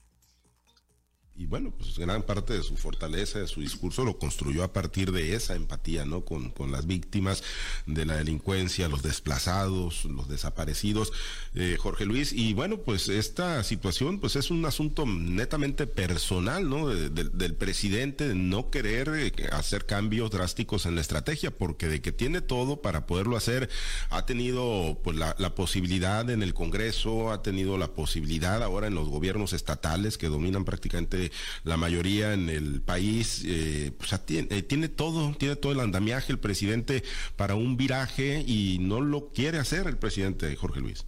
y 1.38 1.46
bueno, 1.46 1.72
pues 1.76 1.98
gran 1.98 2.22
parte 2.22 2.54
de 2.54 2.62
su 2.62 2.76
fortaleza, 2.76 3.38
de 3.38 3.46
su 3.46 3.60
discurso, 3.60 4.04
lo 4.04 4.18
construyó 4.18 4.64
a 4.64 4.72
partir 4.72 5.12
de 5.12 5.34
esa 5.34 5.54
empatía, 5.54 6.06
¿no? 6.06 6.24
Con, 6.24 6.50
con 6.50 6.72
las 6.72 6.86
víctimas 6.86 7.42
de 7.84 8.06
la 8.06 8.16
delincuencia, 8.16 8.88
los 8.88 9.02
desplazados, 9.02 10.06
los 10.06 10.28
desaparecidos, 10.28 11.12
eh, 11.54 11.76
Jorge 11.78 12.06
Luis. 12.06 12.32
Y 12.32 12.54
bueno, 12.54 12.78
pues 12.78 13.08
esta 13.08 13.62
situación, 13.64 14.18
pues 14.18 14.36
es 14.36 14.50
un 14.50 14.64
asunto 14.64 15.04
netamente 15.04 15.86
personal, 15.86 16.68
¿no? 16.68 16.88
del 16.88 17.54
presidente 17.54 18.28
de 18.28 18.34
no 18.34 18.70
querer 18.70 19.10
eh, 19.14 19.32
hacer 19.52 19.84
cambios 19.84 20.30
drásticos 20.30 20.86
en 20.86 20.94
la 20.94 21.02
estrategia, 21.02 21.50
porque 21.50 21.88
de 21.88 22.00
que 22.00 22.12
tiene 22.12 22.40
todo 22.40 22.80
para 22.80 23.06
poderlo 23.06 23.36
hacer, 23.36 23.68
ha 24.08 24.24
tenido 24.24 24.98
pues 25.04 25.16
la, 25.16 25.36
la 25.38 25.54
posibilidad 25.54 26.28
en 26.30 26.42
el 26.42 26.54
Congreso, 26.54 27.30
ha 27.30 27.42
tenido 27.42 27.76
la 27.76 27.88
posibilidad 27.88 28.62
ahora 28.62 28.86
en 28.86 28.94
los 28.94 29.08
gobiernos 29.08 29.52
estatales 29.52 30.16
que 30.16 30.28
dominan 30.28 30.64
prácticamente 30.64 31.25
la 31.64 31.76
mayoría 31.76 32.32
en 32.32 32.48
el 32.48 32.80
país, 32.80 33.42
eh, 33.46 33.92
pues, 33.96 34.12
eh, 34.12 34.62
tiene, 34.62 34.88
todo, 34.88 35.34
tiene 35.36 35.56
todo 35.56 35.72
el 35.72 35.80
andamiaje 35.80 36.32
el 36.32 36.38
presidente 36.38 37.02
para 37.36 37.54
un 37.54 37.76
viraje 37.76 38.44
y 38.46 38.78
no 38.80 39.00
lo 39.00 39.32
quiere 39.32 39.58
hacer 39.58 39.86
el 39.86 39.96
presidente 39.96 40.54
Jorge 40.56 40.80
Luis. 40.80 41.04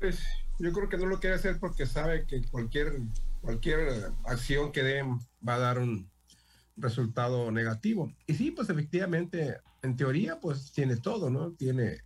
Pues, 0.00 0.20
yo 0.58 0.72
creo 0.72 0.88
que 0.88 0.98
no 0.98 1.06
lo 1.06 1.20
quiere 1.20 1.36
hacer 1.36 1.58
porque 1.58 1.86
sabe 1.86 2.26
que 2.26 2.42
cualquier, 2.42 3.00
cualquier 3.40 4.12
acción 4.24 4.72
que 4.72 4.82
den 4.82 5.18
va 5.46 5.54
a 5.54 5.58
dar 5.58 5.78
un 5.78 6.10
resultado 6.76 7.50
negativo. 7.50 8.12
Y 8.26 8.34
sí, 8.34 8.50
pues 8.50 8.68
efectivamente, 8.70 9.58
en 9.82 9.96
teoría, 9.96 10.40
pues 10.40 10.72
tiene 10.72 10.96
todo, 10.96 11.30
¿no? 11.30 11.52
Tiene 11.52 11.98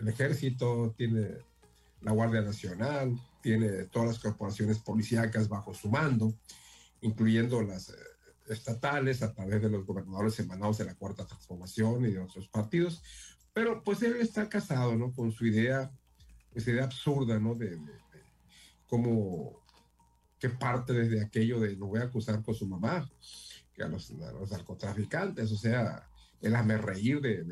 el 0.00 0.08
ejército, 0.08 0.94
tiene 0.96 1.28
la 2.02 2.12
Guardia 2.12 2.42
Nacional, 2.42 3.18
tiene 3.40 3.84
todas 3.84 4.08
las 4.08 4.18
corporaciones 4.18 4.78
policíacas 4.78 5.48
bajo 5.48 5.74
su 5.74 5.88
mando, 5.88 6.34
incluyendo 7.00 7.62
las 7.62 7.90
eh, 7.90 7.94
estatales 8.48 9.22
a 9.22 9.32
través 9.32 9.62
de 9.62 9.70
los 9.70 9.86
gobernadores 9.86 10.38
emanados 10.40 10.78
de 10.78 10.84
la 10.84 10.94
Cuarta 10.94 11.26
Transformación 11.26 12.04
y 12.06 12.12
de 12.12 12.20
otros 12.20 12.48
partidos. 12.48 13.02
Pero 13.52 13.82
pues 13.82 14.02
él 14.02 14.16
está 14.16 14.48
casado, 14.48 14.96
¿no? 14.96 15.12
Con 15.12 15.32
su 15.32 15.46
idea, 15.46 15.90
esa 16.54 16.70
idea 16.70 16.84
absurda, 16.84 17.38
¿no? 17.38 17.54
De, 17.54 17.78
cómo 18.86 19.62
que 20.38 20.48
parte 20.48 20.92
desde 20.92 21.22
aquello 21.22 21.60
de 21.60 21.76
lo 21.76 21.86
voy 21.86 22.00
a 22.00 22.04
acusar 22.04 22.42
con 22.42 22.54
su 22.54 22.66
mamá, 22.66 23.08
que 23.74 23.82
a 23.82 23.88
los, 23.88 24.10
a 24.10 24.32
los 24.32 24.50
narcotraficantes, 24.50 25.52
o 25.52 25.56
sea, 25.56 26.08
el 26.40 26.82
reír 26.82 27.20
de, 27.20 27.44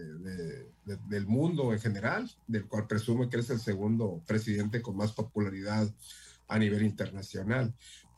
del 1.09 1.27
mundo 1.27 1.73
en 1.73 1.81
general, 1.81 2.31
del 2.47 2.67
cual 2.67 2.87
presume 2.87 3.29
que 3.29 3.39
es 3.39 3.51
el 3.51 3.61
segundo 3.61 4.23
presidente 4.27 4.83
con 4.83 4.97
más 4.97 5.13
popularidad 5.13 5.93
a 6.49 6.59
nivel 6.59 6.83
internacional. 6.83 7.75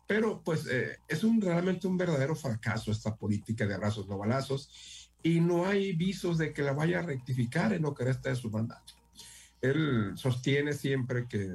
Pero 0.06 0.42
pues 0.42 0.66
eh, 0.70 0.98
es 1.06 1.24
un, 1.24 1.40
realmente 1.40 1.86
un 1.86 1.98
verdadero 1.98 2.34
fracaso 2.34 2.90
esta 2.90 3.14
política 3.14 3.66
de 3.66 3.74
abrazos 3.74 4.08
no 4.08 4.18
balazos 4.18 5.10
y 5.22 5.40
no 5.40 5.66
hay 5.66 5.92
visos 5.92 6.38
de 6.38 6.52
que 6.52 6.62
la 6.62 6.72
vaya 6.72 7.00
a 7.00 7.02
rectificar 7.02 7.72
en 7.72 7.82
lo 7.82 7.94
que 7.94 8.04
resta 8.04 8.30
de 8.30 8.36
su 8.36 8.50
mandato. 8.50 8.94
Él 9.60 10.12
sostiene 10.14 10.72
siempre 10.72 11.26
que 11.28 11.50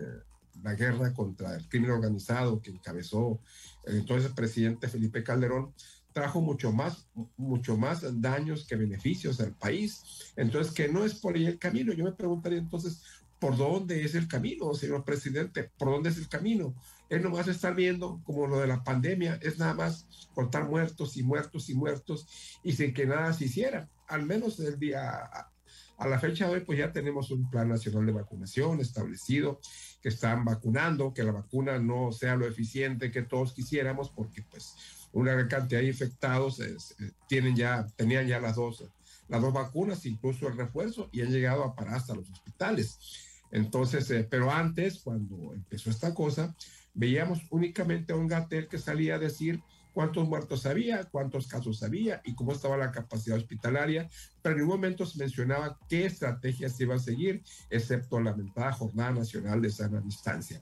la 0.61 0.75
guerra 0.75 1.13
contra 1.13 1.55
el 1.55 1.67
crimen 1.67 1.91
organizado 1.91 2.61
que 2.61 2.69
encabezó 2.69 3.39
el 3.85 3.97
entonces 3.97 4.31
presidente 4.33 4.87
Felipe 4.87 5.23
Calderón 5.23 5.73
trajo 6.13 6.41
mucho 6.41 6.71
más, 6.71 7.07
mucho 7.35 7.75
más 7.75 8.21
daños 8.21 8.65
que 8.65 8.75
beneficios 8.75 9.39
al 9.39 9.53
país. 9.53 10.33
Entonces, 10.35 10.73
que 10.73 10.87
no 10.87 11.03
es 11.03 11.15
por 11.15 11.35
ahí 11.35 11.45
el 11.45 11.59
camino. 11.59 11.93
Yo 11.93 12.05
me 12.05 12.13
preguntaría 12.13 12.59
entonces, 12.59 13.01
¿por 13.39 13.57
dónde 13.57 14.05
es 14.05 14.15
el 14.15 14.27
camino, 14.27 14.73
señor 14.73 15.03
presidente? 15.03 15.69
¿Por 15.77 15.89
dónde 15.89 16.09
es 16.09 16.17
el 16.17 16.29
camino? 16.29 16.73
Él 17.09 17.21
nomás 17.21 17.47
está 17.47 17.71
viendo 17.71 18.21
como 18.23 18.47
lo 18.47 18.59
de 18.59 18.67
la 18.67 18.83
pandemia, 18.83 19.37
es 19.41 19.59
nada 19.59 19.73
más 19.73 20.07
contar 20.33 20.69
muertos 20.69 21.17
y 21.17 21.23
muertos 21.23 21.69
y 21.69 21.75
muertos 21.75 22.27
y 22.63 22.71
sin 22.71 22.93
que 22.93 23.05
nada 23.05 23.33
se 23.33 23.45
hiciera. 23.45 23.89
Al 24.07 24.25
menos 24.25 24.59
el 24.59 24.79
día, 24.79 25.29
a 25.97 26.07
la 26.07 26.19
fecha 26.19 26.47
de 26.47 26.53
hoy, 26.53 26.59
pues 26.61 26.79
ya 26.79 26.91
tenemos 26.91 27.31
un 27.31 27.49
plan 27.49 27.69
nacional 27.69 28.05
de 28.05 28.13
vacunación 28.13 28.79
establecido, 28.79 29.59
que 30.01 30.09
están 30.09 30.43
vacunando, 30.43 31.13
que 31.13 31.23
la 31.23 31.31
vacuna 31.31 31.79
no 31.79 32.11
sea 32.11 32.35
lo 32.35 32.47
eficiente 32.47 33.11
que 33.11 33.21
todos 33.21 33.53
quisiéramos, 33.53 34.09
porque 34.09 34.41
pues 34.41 34.75
una 35.13 35.33
gran 35.33 35.47
cantidad 35.47 35.79
de 35.79 35.87
infectados 35.87 36.59
eh, 36.59 36.75
tienen 37.27 37.55
ya, 37.55 37.87
tenían 37.95 38.27
ya 38.27 38.39
las 38.39 38.55
dos, 38.55 38.83
las 39.29 39.41
dos 39.41 39.53
vacunas, 39.53 40.05
incluso 40.05 40.47
el 40.47 40.57
refuerzo, 40.57 41.09
y 41.11 41.21
han 41.21 41.31
llegado 41.31 41.63
a 41.63 41.75
parar 41.75 41.95
hasta 41.95 42.15
los 42.15 42.29
hospitales. 42.29 42.97
Entonces, 43.51 44.09
eh, 44.11 44.27
pero 44.29 44.51
antes, 44.51 44.99
cuando 44.99 45.53
empezó 45.53 45.89
esta 45.89 46.13
cosa, 46.13 46.55
veíamos 46.93 47.39
únicamente 47.51 48.13
a 48.13 48.15
un 48.15 48.27
Gatel 48.27 48.67
que 48.67 48.79
salía 48.79 49.15
a 49.15 49.19
decir 49.19 49.61
cuántos 49.93 50.27
muertos 50.27 50.65
había, 50.65 51.03
cuántos 51.05 51.47
casos 51.47 51.83
había 51.83 52.21
y 52.25 52.33
cómo 52.33 52.51
estaba 52.51 52.77
la 52.77 52.91
capacidad 52.91 53.37
hospitalaria, 53.37 54.09
pero 54.41 54.55
en 54.55 54.61
ningún 54.61 54.77
momento 54.77 55.05
se 55.05 55.19
mencionaba 55.19 55.77
qué 55.87 56.05
estrategias 56.05 56.75
se 56.75 56.83
iba 56.83 56.95
a 56.95 56.99
seguir, 56.99 57.43
excepto 57.69 58.19
la 58.19 58.31
lamentada 58.31 58.73
Jornada 58.73 59.11
Nacional 59.11 59.61
de 59.61 59.69
Sana 59.69 60.01
Distancia. 60.01 60.61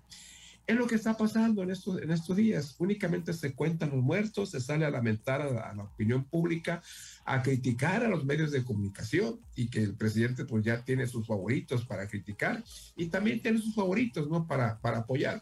Es 0.71 0.77
lo 0.77 0.87
que 0.87 0.95
está 0.95 1.17
pasando 1.17 1.63
en 1.63 1.71
estos, 1.71 2.01
en 2.01 2.11
estos 2.11 2.37
días. 2.37 2.77
Únicamente 2.79 3.33
se 3.33 3.53
cuentan 3.53 3.89
los 3.89 4.01
muertos, 4.01 4.51
se 4.51 4.61
sale 4.61 4.85
a 4.85 4.89
lamentar 4.89 5.41
a 5.41 5.73
la, 5.73 5.83
opinión 5.83 6.23
pública, 6.23 6.81
a 7.25 7.41
criticar 7.41 8.05
a 8.05 8.07
los 8.07 8.23
medios 8.23 8.51
de 8.51 8.63
comunicación 8.63 9.41
y 9.53 9.69
que 9.69 9.83
el 9.83 9.95
presidente 9.95 10.45
pues 10.45 10.63
ya 10.63 10.81
tiene 10.85 11.07
sus 11.07 11.27
favoritos 11.27 11.85
para 11.85 12.07
criticar 12.07 12.63
y 12.95 13.07
también 13.07 13.41
tiene 13.41 13.59
sus 13.59 13.75
favoritos, 13.75 14.29
¿no? 14.29 14.47
Para, 14.47 14.79
para 14.79 14.99
apoyar. 14.99 15.41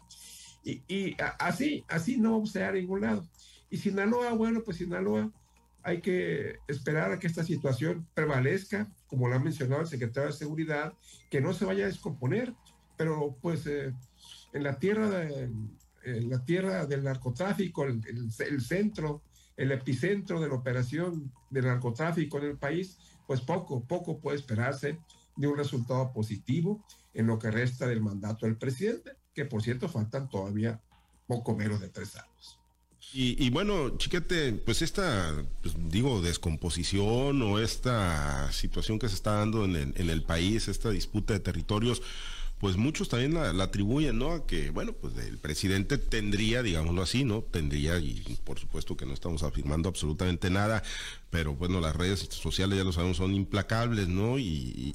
Y, 0.64 0.82
y 0.92 1.16
así, 1.38 1.84
así 1.86 2.16
no 2.16 2.32
vamos 2.32 2.50
a 2.56 2.58
llegar 2.58 2.74
a 2.74 2.78
ningún 2.78 3.02
lado. 3.02 3.24
Y 3.70 3.76
Sinaloa, 3.76 4.32
bueno, 4.32 4.62
pues 4.64 4.78
Sinaloa 4.78 5.30
hay 5.84 6.00
que 6.00 6.56
esperar 6.66 7.12
a 7.12 7.20
que 7.20 7.28
esta 7.28 7.44
situación 7.44 8.04
prevalezca, 8.14 8.88
como 9.06 9.28
lo 9.28 9.36
ha 9.36 9.38
mencionado 9.38 9.82
el 9.82 9.86
secretario 9.86 10.30
de 10.30 10.36
Seguridad, 10.36 10.92
que 11.30 11.40
no 11.40 11.52
se 11.52 11.66
vaya 11.66 11.84
a 11.84 11.88
descomponer, 11.88 12.52
pero 12.96 13.36
pues 13.40 13.64
eh, 13.68 13.94
en 14.52 14.62
la 14.62 14.78
tierra, 14.78 15.08
de, 15.08 15.50
la 16.04 16.44
tierra 16.44 16.86
del 16.86 17.04
narcotráfico, 17.04 17.84
el, 17.84 18.00
el, 18.38 18.60
centro, 18.60 19.22
el 19.56 19.72
epicentro 19.72 20.40
de 20.40 20.48
la 20.48 20.54
operación 20.54 21.32
del 21.50 21.66
narcotráfico 21.66 22.38
en 22.38 22.44
el 22.44 22.58
país, 22.58 22.98
pues 23.26 23.40
poco, 23.40 23.84
poco 23.84 24.18
puede 24.18 24.38
esperarse 24.38 24.98
de 25.36 25.46
un 25.46 25.56
resultado 25.56 26.12
positivo 26.12 26.84
en 27.14 27.26
lo 27.26 27.38
que 27.38 27.50
resta 27.50 27.86
del 27.86 28.00
mandato 28.00 28.46
del 28.46 28.56
presidente, 28.56 29.12
que 29.34 29.44
por 29.44 29.62
cierto 29.62 29.88
faltan 29.88 30.28
todavía 30.28 30.80
poco 31.26 31.54
menos 31.54 31.80
de 31.80 31.88
tres 31.88 32.16
años. 32.16 32.60
Y, 33.12 33.50
bueno, 33.50 33.96
chiquete, 33.96 34.52
pues 34.52 34.82
esta, 34.82 35.34
pues 35.62 35.74
digo, 35.88 36.22
descomposición 36.22 37.42
o 37.42 37.58
esta 37.58 38.52
situación 38.52 39.00
que 39.00 39.08
se 39.08 39.16
está 39.16 39.32
dando 39.32 39.64
en 39.64 39.74
el, 39.74 39.94
en 39.96 40.10
el 40.10 40.22
país, 40.22 40.68
esta 40.68 40.90
disputa 40.90 41.32
de 41.32 41.40
territorios, 41.40 42.02
pues 42.60 42.76
muchos 42.76 43.08
también 43.08 43.32
la, 43.34 43.50
atribuyen, 43.64 44.18
¿no? 44.18 44.32
A 44.32 44.46
que, 44.46 44.68
bueno, 44.70 44.92
pues 44.92 45.16
el 45.16 45.38
presidente 45.38 45.96
tendría, 45.96 46.62
digámoslo 46.62 47.00
así, 47.00 47.24
¿no? 47.24 47.40
Tendría, 47.40 47.98
y 47.98 48.38
por 48.44 48.58
supuesto 48.58 48.98
que 48.98 49.06
no 49.06 49.14
estamos 49.14 49.42
afirmando 49.42 49.88
absolutamente 49.88 50.50
nada, 50.50 50.82
pero 51.30 51.54
bueno, 51.54 51.80
las 51.80 51.94
redes 51.94 52.28
sociales 52.30 52.76
ya 52.76 52.84
lo 52.84 52.92
sabemos 52.92 53.16
son 53.16 53.34
implacables, 53.34 54.08
¿no? 54.08 54.38
Y, 54.38 54.94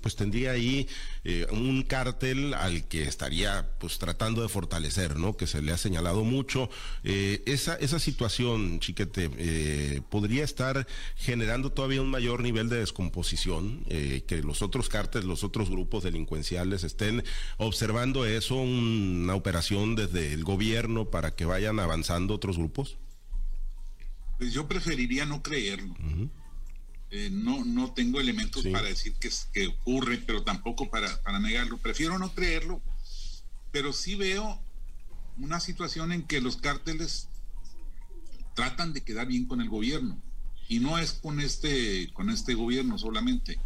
pues 0.00 0.16
tendría 0.16 0.52
ahí 0.52 0.88
eh, 1.24 1.46
un 1.50 1.82
cártel 1.82 2.54
al 2.54 2.86
que 2.88 3.02
estaría 3.04 3.70
pues 3.78 3.98
tratando 3.98 4.42
de 4.42 4.48
fortalecer, 4.48 5.16
¿no? 5.16 5.36
Que 5.36 5.46
se 5.46 5.62
le 5.62 5.72
ha 5.72 5.78
señalado 5.78 6.24
mucho. 6.24 6.68
Eh, 7.04 7.42
esa, 7.46 7.76
esa 7.76 7.98
situación, 7.98 8.80
chiquete, 8.80 9.30
eh, 9.38 10.02
podría 10.10 10.44
estar 10.44 10.86
generando 11.16 11.70
todavía 11.70 12.02
un 12.02 12.10
mayor 12.10 12.42
nivel 12.42 12.68
de 12.68 12.78
descomposición, 12.78 13.84
que 13.88 14.42
los 14.42 14.62
otros 14.62 14.88
cárteles, 14.88 15.26
los 15.26 15.44
otros 15.44 15.70
grupos 15.70 16.02
delincuenciales 16.02 16.84
estén 16.84 17.24
observando 17.56 18.26
eso, 18.26 18.56
una 18.56 19.34
operación 19.34 19.94
desde 19.94 20.32
el 20.32 20.44
gobierno 20.44 21.10
para 21.10 21.34
que 21.34 21.44
vayan 21.44 21.78
avanzando 21.78 22.34
otros 22.34 22.58
grupos. 22.58 22.98
Pues 24.38 24.52
yo 24.52 24.68
preferiría 24.68 25.26
no 25.26 25.42
creerlo. 25.42 25.94
Eh, 27.10 27.30
no, 27.32 27.64
no 27.64 27.92
tengo 27.92 28.20
elementos 28.20 28.64
para 28.68 28.86
decir 28.86 29.14
que, 29.14 29.30
que, 29.52 29.66
ocurre, 29.66 30.18
pero 30.18 30.44
tampoco 30.44 30.90
para, 30.90 31.22
para 31.22 31.40
negarlo. 31.40 31.78
Prefiero 31.78 32.18
no 32.18 32.32
creerlo, 32.32 32.80
pero 33.72 33.92
sí 33.92 34.14
veo 34.14 34.62
una 35.38 35.58
situación 35.58 36.12
en 36.12 36.22
que 36.22 36.40
los 36.40 36.56
cárteles 36.58 37.28
tratan 38.54 38.92
de 38.92 39.02
quedar 39.02 39.26
bien 39.26 39.46
con 39.46 39.60
el 39.60 39.68
gobierno. 39.68 40.22
Y 40.68 40.80
no 40.80 40.98
es 40.98 41.12
con 41.12 41.40
este, 41.40 42.12
con 42.12 42.30
este 42.30 42.54
gobierno 42.54 42.98
solamente. 42.98 43.58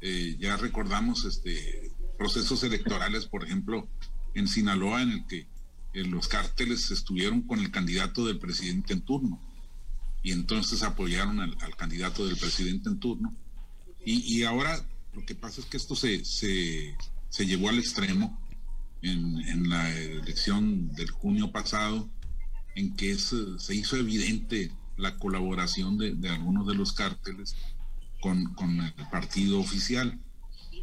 Eh, 0.00 0.36
ya 0.38 0.56
recordamos 0.56 1.24
este 1.24 1.90
procesos 2.16 2.62
electorales, 2.62 3.26
por 3.26 3.44
ejemplo, 3.44 3.86
en 4.34 4.48
Sinaloa, 4.48 5.02
en 5.02 5.10
el 5.10 5.26
que 5.26 5.46
eh, 5.92 6.04
los 6.04 6.28
cárteles 6.28 6.90
estuvieron 6.90 7.42
con 7.42 7.58
el 7.58 7.70
candidato 7.70 8.24
del 8.24 8.38
presidente 8.38 8.94
en 8.94 9.02
turno 9.02 9.40
y 10.26 10.32
entonces 10.32 10.82
apoyaron 10.82 11.38
al, 11.38 11.76
candidato 11.76 12.26
del 12.26 12.36
presidente 12.36 12.88
en 12.88 12.98
turno. 12.98 13.32
Y, 14.04 14.42
ahora 14.42 14.84
lo 15.14 15.24
que 15.24 15.36
pasa 15.36 15.60
es 15.60 15.68
que 15.68 15.76
esto 15.76 15.94
se, 15.94 16.24
se, 16.24 17.46
llevó 17.46 17.68
al 17.68 17.78
extremo 17.78 18.36
en, 19.02 19.68
la 19.68 19.88
elección 19.96 20.92
del 20.94 21.12
junio 21.12 21.52
pasado, 21.52 22.10
en 22.74 22.96
que 22.96 23.16
se 23.16 23.72
hizo 23.76 23.96
evidente 23.96 24.72
la 24.96 25.16
colaboración 25.16 25.96
de, 25.96 26.28
algunos 26.28 26.66
de 26.66 26.74
los 26.74 26.92
cárteles 26.92 27.54
con, 28.20 28.52
con, 28.54 28.80
el 28.80 29.08
partido 29.12 29.60
oficial. 29.60 30.18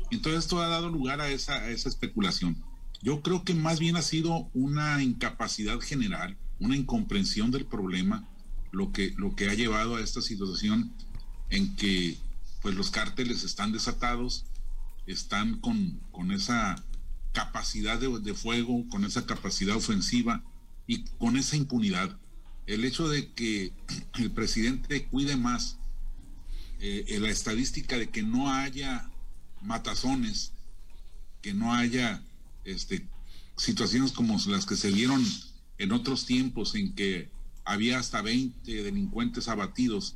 Entonces 0.09 0.45
esto 0.45 0.61
ha 0.61 0.69
dado 0.69 0.87
lugar 0.87 1.19
a 1.19 1.27
esa, 1.27 1.55
a 1.55 1.69
esa 1.69 1.89
especulación. 1.89 2.63
Yo 3.01 3.21
creo 3.21 3.43
que 3.43 3.55
más 3.55 3.79
bien 3.79 3.97
ha 3.97 4.03
sido 4.03 4.49
una 4.53 5.03
incapacidad 5.03 5.81
general, 5.81 6.37
una 6.61 6.77
incomprensión 6.77 7.51
del 7.51 7.65
problema 7.65 8.29
lo 8.73 8.91
que, 8.91 9.13
lo 9.17 9.35
que 9.35 9.49
ha 9.49 9.53
llevado 9.53 9.95
a 9.95 10.01
esta 10.01 10.21
situación 10.21 10.91
en 11.49 11.75
que 11.75 12.17
pues 12.61 12.73
los 12.75 12.89
cárteles 12.89 13.43
están 13.43 13.71
desatados, 13.71 14.45
están 15.05 15.59
con, 15.59 15.99
con 16.11 16.31
esa 16.31 16.83
capacidad 17.33 17.99
de, 17.99 18.33
fuego, 18.33 18.89
con 18.89 19.05
esa 19.05 19.27
capacidad 19.27 19.75
ofensiva 19.75 20.43
y 20.87 21.03
con 21.19 21.37
esa 21.37 21.55
impunidad. 21.55 22.17
El 22.65 22.83
hecho 22.83 23.07
de 23.07 23.31
que 23.33 23.73
el 24.19 24.31
presidente 24.31 25.05
cuide 25.05 25.37
más 25.37 25.77
eh, 26.79 27.17
la 27.21 27.29
estadística 27.29 27.97
de 27.97 28.09
que 28.09 28.23
no 28.23 28.51
haya 28.51 29.07
matazones, 29.61 30.51
que 31.43 31.53
no 31.53 31.75
haya 31.75 32.23
este, 32.65 33.07
situaciones 33.55 34.13
como 34.13 34.39
las 34.47 34.65
que 34.65 34.77
se 34.77 34.89
vieron 34.89 35.23
en 35.77 35.91
otros 35.91 36.25
tiempos 36.25 36.73
en 36.73 36.95
que 36.95 37.29
había 37.65 37.99
hasta 37.99 38.21
20 38.21 38.83
delincuentes 38.83 39.47
abatidos 39.47 40.15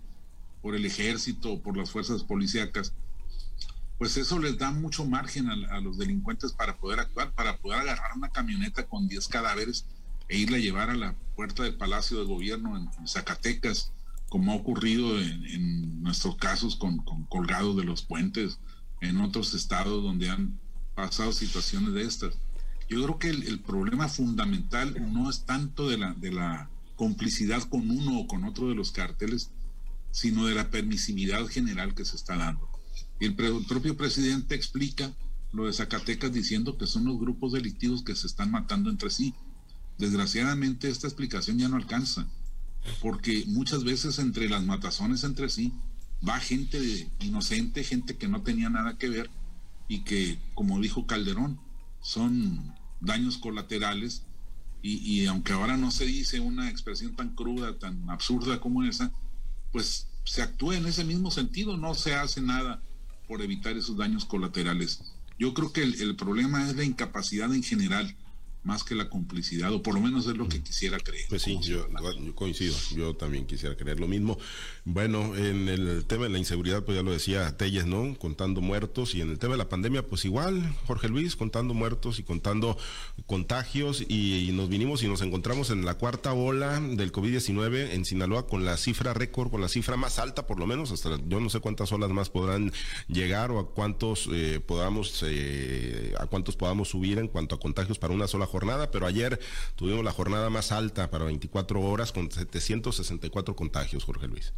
por 0.62 0.76
el 0.76 0.86
ejército 0.86 1.54
o 1.54 1.62
por 1.62 1.78
las 1.78 1.92
fuerzas 1.92 2.24
policíacas. 2.24 2.94
pues 3.98 4.16
eso 4.18 4.38
les 4.38 4.58
da 4.58 4.72
mucho 4.72 5.06
margen 5.06 5.50
a, 5.50 5.80
los 5.80 5.98
delincuentes 5.98 6.52
para 6.52 6.78
poder 6.78 7.00
actuar, 7.00 7.32
para 7.32 7.58
poder 7.58 7.80
agarrar 7.80 8.16
una 8.16 8.30
camioneta 8.30 8.86
con 8.86 9.08
10 9.08 9.28
cadáveres 9.28 9.86
e 10.30 10.38
irla 10.38 10.58
a 10.58 10.60
llevar 10.60 10.90
a 10.90 10.96
la 10.96 11.16
puerta 11.36 11.64
del 11.64 11.76
Palacio 11.76 12.20
de 12.20 12.26
Gobierno 12.26 12.78
en, 12.78 13.08
Zacatecas, 13.08 13.92
como 14.30 14.52
ha 14.52 14.56
ocurrido 14.56 15.20
en, 15.20 16.04
nuestros 16.04 16.36
casos 16.36 16.76
con, 16.76 17.00
colgados 17.30 17.76
de 17.76 17.86
los 17.86 18.04
puentes, 18.04 18.60
en 19.02 19.20
otros 19.22 19.54
estados 19.54 20.04
donde 20.04 20.30
han 20.30 20.60
pasado 20.96 21.32
situaciones 21.32 21.94
de 21.94 22.04
estas. 22.04 22.38
Yo 22.90 23.04
creo 23.04 23.20
que 23.20 23.30
el, 23.30 23.60
problema 23.60 24.08
fundamental 24.08 24.96
no 25.12 25.30
es 25.30 25.46
tanto 25.46 25.90
de 25.90 25.98
la, 25.98 26.14
de 26.14 26.32
la 26.32 26.70
complicidad 26.98 27.64
con 27.64 27.90
uno 27.90 28.20
o 28.20 28.28
con 28.28 28.44
otro 28.44 28.68
de 28.68 28.76
los 28.76 28.92
cárteles, 28.92 29.52
sino 30.12 30.48
de 30.48 30.56
la 30.56 30.70
permisividad 30.70 31.48
general 31.48 31.96
que 31.96 32.04
se 32.04 32.18
está 32.18 32.36
dando. 32.36 32.68
Y 33.20 33.26
el, 33.26 33.36
propio 33.36 33.96
presidente 33.96 34.56
explica 34.56 35.14
lo 35.54 35.68
de 35.68 35.74
Zacatecas 35.74 36.34
diciendo 36.34 36.78
que 36.78 36.88
son 36.88 37.06
los 37.06 37.18
grupos 37.18 37.54
delictivos 37.54 38.04
que 38.04 38.16
se 38.16 38.28
están 38.28 38.52
matando 38.52 38.90
entre 38.90 39.10
sí. 39.10 39.34
Desgraciadamente 39.98 40.90
esta 40.90 41.08
explicación 41.08 41.58
ya 41.58 41.70
no 41.70 41.78
alcanza, 41.78 42.28
porque 43.02 43.46
muchas 43.48 43.84
veces 43.84 44.20
entre 44.20 44.50
las 44.50 44.64
matazones 44.64 45.24
entre 45.24 45.50
sí 45.50 45.72
va 46.28 46.40
gente 46.40 47.10
inocente, 47.20 47.84
gente 47.84 48.18
que 48.18 48.28
no 48.28 48.42
tenía 48.42 48.70
nada 48.70 48.98
que 48.98 49.10
ver 49.10 49.30
y 49.88 50.00
que, 50.00 50.40
como 50.56 50.80
dijo 50.80 51.06
Calderón, 51.06 51.60
son 52.02 52.74
daños 53.00 53.38
colaterales 53.38 54.24
y, 54.82 55.26
aunque 55.26 55.54
ahora 55.54 55.76
no 55.76 55.92
se 55.92 56.06
dice 56.06 56.40
una 56.40 56.70
expresión 56.70 57.16
tan 57.16 57.36
cruda, 57.36 57.78
tan 57.78 58.10
absurda 58.10 58.60
como 58.60 58.84
esa, 58.84 59.12
pues 59.72 60.08
se 60.24 60.42
actúa 60.42 60.78
en 60.78 60.86
ese 60.86 61.04
mismo 61.04 61.32
sentido, 61.32 61.78
no 61.78 61.94
se 61.94 62.16
hace 62.16 62.42
nada 62.42 62.82
por 63.28 63.42
evitar 63.42 63.76
esos 63.76 63.98
daños 63.98 64.26
colaterales. 64.26 65.02
Yo 65.40 65.54
creo 65.54 65.74
que 65.74 65.84
el, 65.84 66.02
el 66.02 66.16
problema 66.16 66.70
es 66.70 66.76
la 66.76 66.84
incapacidad 66.84 67.54
en 67.54 67.64
general 67.64 68.16
más 68.68 68.84
que 68.84 68.96
la 68.96 69.10
complicidad, 69.10 69.72
o 69.72 69.82
por 69.82 69.96
lo 69.96 70.02
menos 70.02 70.28
es 70.28 70.36
lo 70.36 70.50
que 70.50 70.62
quisiera 70.62 71.00
creer. 71.00 71.26
Pues 71.30 71.42
sí, 71.42 71.58
yo, 71.62 71.88
coincido, 72.36 72.76
yo 72.94 73.16
también 73.16 73.46
quisiera 73.46 73.78
creer 73.78 73.98
lo 73.98 74.10
mismo. 74.10 74.38
Bueno, 74.84 75.38
en 75.38 75.70
el 75.70 76.04
tema 76.06 76.26
de 76.26 76.32
la 76.32 76.38
inseguridad, 76.38 76.84
pues 76.84 76.98
ya 76.98 77.02
lo 77.02 77.12
decía 77.12 77.56
Telles, 77.56 77.86
¿no? 77.86 78.18
Contando 78.20 78.60
muertos, 78.60 79.16
y 79.16 79.22
en 79.22 79.30
el 79.30 79.40
tema 79.40 79.54
de 79.54 79.60
la 79.60 79.70
pandemia, 79.70 80.06
pues 80.06 80.26
igual, 80.26 80.76
Jorge 80.86 81.08
Luis, 81.08 81.38
contando 81.38 81.74
muertos 81.74 82.20
y 82.20 82.24
contando 82.24 82.78
contagios, 83.26 84.04
y, 84.06 84.52
nos 84.52 84.68
vinimos 84.68 85.02
y 85.02 85.08
nos 85.08 85.22
encontramos 85.22 85.70
en 85.70 85.86
la 85.86 85.94
cuarta 85.94 86.34
ola 86.34 86.82
del 86.82 87.14
COVID-19 87.14 87.92
en 87.92 88.04
Sinaloa 88.04 88.48
con 88.48 88.66
la 88.66 88.76
cifra 88.76 89.14
récord, 89.14 89.50
con 89.50 89.62
la 89.62 89.70
cifra 89.70 89.96
más 89.96 90.20
alta, 90.20 90.46
por 90.46 90.60
lo 90.60 90.68
menos, 90.68 90.92
hasta 90.92 91.18
yo 91.26 91.40
no 91.40 91.50
sé 91.50 91.62
cuántas 91.62 91.94
olas 91.94 92.10
más 92.10 92.30
podrán 92.30 92.74
llegar 93.08 93.52
o 93.52 93.60
a 93.60 93.70
cuántos 93.72 94.28
eh, 94.34 94.60
podamos, 94.60 95.24
eh, 95.26 96.14
a 96.20 96.26
cuántos 96.26 96.58
podamos 96.58 96.90
subir 96.90 97.18
en 97.18 97.30
cuanto 97.30 97.56
a 97.56 97.60
contagios 97.62 97.98
para 97.98 98.14
una 98.14 98.28
sola 98.28 98.46
jornada 98.46 98.57
jornada, 98.58 98.90
pero 98.90 99.06
ayer 99.06 99.40
tuvimos 99.76 100.04
la 100.04 100.12
jornada 100.12 100.50
más 100.50 100.72
alta 100.72 101.12
para 101.12 101.26
24 101.26 101.80
horas 101.80 102.12
con 102.12 102.32
764 102.32 103.56
contagios, 103.56 104.04
Jorge 104.04 104.28
Luis. 104.28 104.52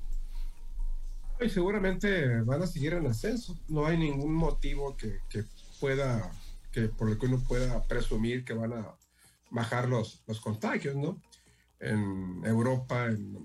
Y 1.41 1.49
seguramente 1.49 2.41
van 2.41 2.61
a 2.61 2.67
seguir 2.67 2.93
en 2.93 3.07
ascenso. 3.07 3.57
No 3.67 3.85
hay 3.85 3.97
ningún 3.97 4.33
motivo 4.33 4.95
que, 4.95 5.19
pueda, 5.81 6.31
que 6.71 6.87
por 6.87 7.09
el 7.09 7.17
que 7.17 7.25
uno 7.25 7.43
pueda 7.45 7.83
presumir 7.83 8.45
que 8.45 8.53
van 8.53 8.73
a 8.73 8.95
bajar 9.49 9.89
los, 9.89 10.23
los 10.27 10.39
contagios, 10.39 10.95
¿no? 10.95 11.21
En 11.81 12.41
Europa, 12.45 13.07
en, 13.07 13.37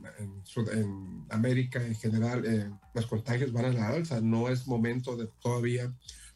en, 0.73 1.25
América 1.31 1.85
en 1.85 1.95
general, 1.97 2.45
eh, 2.45 2.71
los 2.95 3.07
contagios 3.07 3.53
van 3.53 3.65
a 3.67 3.73
la 3.73 3.89
alza. 3.89 4.21
No 4.21 4.49
es 4.49 4.67
momento 4.69 5.17
de 5.17 5.29
todavía 5.41 5.93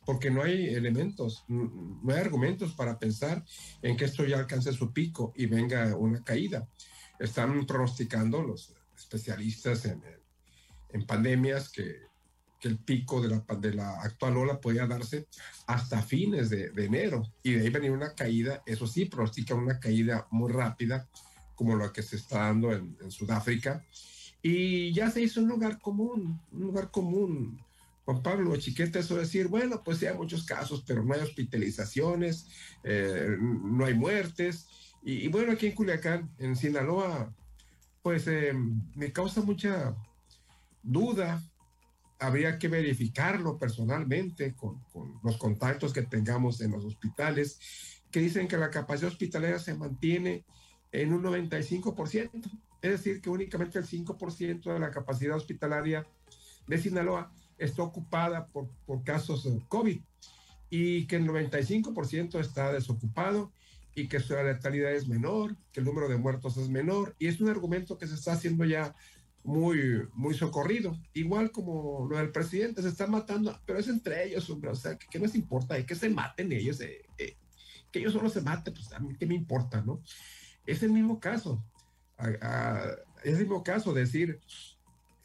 porque 0.08 0.30
no 0.30 0.42
hay 0.42 0.68
elementos, 0.68 1.44
no 1.48 2.14
hay 2.14 2.18
argumentos 2.18 2.72
para 2.72 2.98
pensar 2.98 3.44
en 3.82 3.94
que 3.94 4.06
esto 4.06 4.24
ya 4.24 4.38
alcance 4.38 4.72
su 4.72 4.90
pico 4.90 5.34
y 5.36 5.44
venga 5.44 5.94
una 5.98 6.24
caída. 6.24 6.66
Están 7.18 7.66
pronosticando 7.66 8.42
los 8.42 8.74
especialistas 8.96 9.84
en, 9.84 10.02
en 10.88 11.04
pandemias 11.04 11.68
que, 11.68 12.06
que, 12.58 12.68
el 12.68 12.78
pico 12.78 13.20
de 13.20 13.28
la, 13.28 13.44
de 13.58 13.74
la 13.74 14.00
actual 14.00 14.38
ola 14.38 14.58
podría 14.58 14.86
darse 14.86 15.26
hasta 15.66 16.00
fines 16.00 16.48
de, 16.48 16.70
de, 16.70 16.86
enero 16.86 17.30
y 17.42 17.52
de 17.52 17.64
ahí 17.64 17.68
venir 17.68 17.90
una 17.90 18.14
caída, 18.14 18.62
eso 18.64 18.86
sí, 18.86 19.04
pronostica 19.04 19.54
una 19.54 19.78
caída 19.78 20.26
muy 20.30 20.50
rápida 20.50 21.06
como 21.54 21.76
la 21.76 21.92
que 21.92 22.02
se 22.02 22.16
está 22.16 22.44
dando 22.44 22.72
en, 22.72 22.96
en 23.02 23.10
Sudáfrica. 23.10 23.84
Y 24.40 24.90
ya 24.94 25.10
se 25.10 25.20
hizo 25.20 25.42
un 25.42 25.48
lugar 25.48 25.78
común, 25.78 26.40
un 26.50 26.60
lugar 26.60 26.90
común 26.90 27.62
Juan 28.08 28.22
Pablo 28.22 28.56
Chiquete 28.56 29.00
eso 29.00 29.16
decir, 29.16 29.48
bueno, 29.48 29.82
pues 29.84 29.98
sí 29.98 30.06
hay 30.06 30.16
muchos 30.16 30.46
casos, 30.46 30.82
pero 30.86 31.04
no 31.04 31.12
hay 31.12 31.20
hospitalizaciones, 31.20 32.48
eh, 32.82 33.36
no 33.38 33.84
hay 33.84 33.92
muertes. 33.92 34.66
Y, 35.02 35.28
bueno, 35.28 35.52
aquí 35.52 35.66
en 35.66 35.74
Culiacán, 35.74 36.30
en 36.38 36.56
Sinaloa, 36.56 37.34
pues 38.00 38.26
eh, 38.26 38.54
me 38.94 39.12
causa 39.12 39.42
mucha 39.42 39.94
duda. 40.82 41.42
Habría 42.18 42.58
que 42.58 42.68
verificarlo 42.68 43.58
personalmente 43.58 44.56
con, 44.56 44.82
con 44.84 45.20
los 45.22 45.36
contactos 45.36 45.92
que 45.92 46.00
tengamos 46.00 46.62
en 46.62 46.70
los 46.70 46.86
hospitales, 46.86 47.60
que 48.10 48.20
dicen 48.20 48.48
que 48.48 48.56
la 48.56 48.70
capacidad 48.70 49.10
hospitalaria 49.10 49.58
se 49.58 49.74
mantiene 49.74 50.46
en 50.92 51.12
un 51.12 51.22
95%, 51.22 52.30
es 52.80 52.90
decir, 52.90 53.20
que 53.20 53.28
únicamente 53.28 53.78
el 53.78 53.84
5% 53.84 54.72
de 54.72 54.80
la 54.80 54.90
capacidad 54.90 55.36
hospitalaria 55.36 56.06
de 56.66 56.78
Sinaloa 56.78 57.34
está 57.58 57.82
ocupada 57.82 58.46
por, 58.46 58.68
por 58.86 59.02
casos 59.02 59.44
de 59.44 59.60
COVID 59.68 60.00
y 60.70 61.06
que 61.06 61.16
el 61.16 61.26
95% 61.26 62.40
está 62.40 62.72
desocupado 62.72 63.52
y 63.94 64.08
que 64.08 64.20
su 64.20 64.34
letalidad 64.34 64.92
es 64.92 65.08
menor, 65.08 65.56
que 65.72 65.80
el 65.80 65.86
número 65.86 66.08
de 66.08 66.16
muertos 66.16 66.56
es 66.56 66.68
menor, 66.68 67.16
y 67.18 67.26
es 67.26 67.40
un 67.40 67.48
argumento 67.48 67.98
que 67.98 68.06
se 68.06 68.14
está 68.14 68.32
haciendo 68.32 68.64
ya 68.64 68.94
muy, 69.42 70.06
muy 70.14 70.34
socorrido, 70.34 70.96
igual 71.14 71.50
como 71.50 72.06
lo 72.08 72.18
del 72.18 72.30
presidente, 72.30 72.82
se 72.82 72.88
está 72.88 73.06
matando, 73.06 73.58
pero 73.64 73.78
es 73.78 73.88
entre 73.88 74.26
ellos, 74.26 74.48
hombre, 74.50 74.70
o 74.70 74.74
sea, 74.74 74.96
que, 74.96 75.06
que 75.08 75.18
no 75.18 75.26
importa, 75.34 75.84
que 75.84 75.94
se 75.94 76.10
maten 76.10 76.52
ellos, 76.52 76.80
eh, 76.80 77.02
eh, 77.16 77.36
que 77.90 78.00
ellos 78.00 78.12
solo 78.12 78.28
se 78.28 78.42
maten, 78.42 78.74
pues 78.74 78.92
a 78.92 79.00
mí 79.00 79.16
qué 79.18 79.26
me 79.26 79.34
importa, 79.34 79.80
¿no? 79.80 80.02
Es 80.66 80.82
el 80.82 80.92
mismo 80.92 81.18
caso, 81.18 81.64
es 82.18 83.34
el 83.34 83.40
mismo 83.40 83.64
caso, 83.64 83.94
decir, 83.94 84.38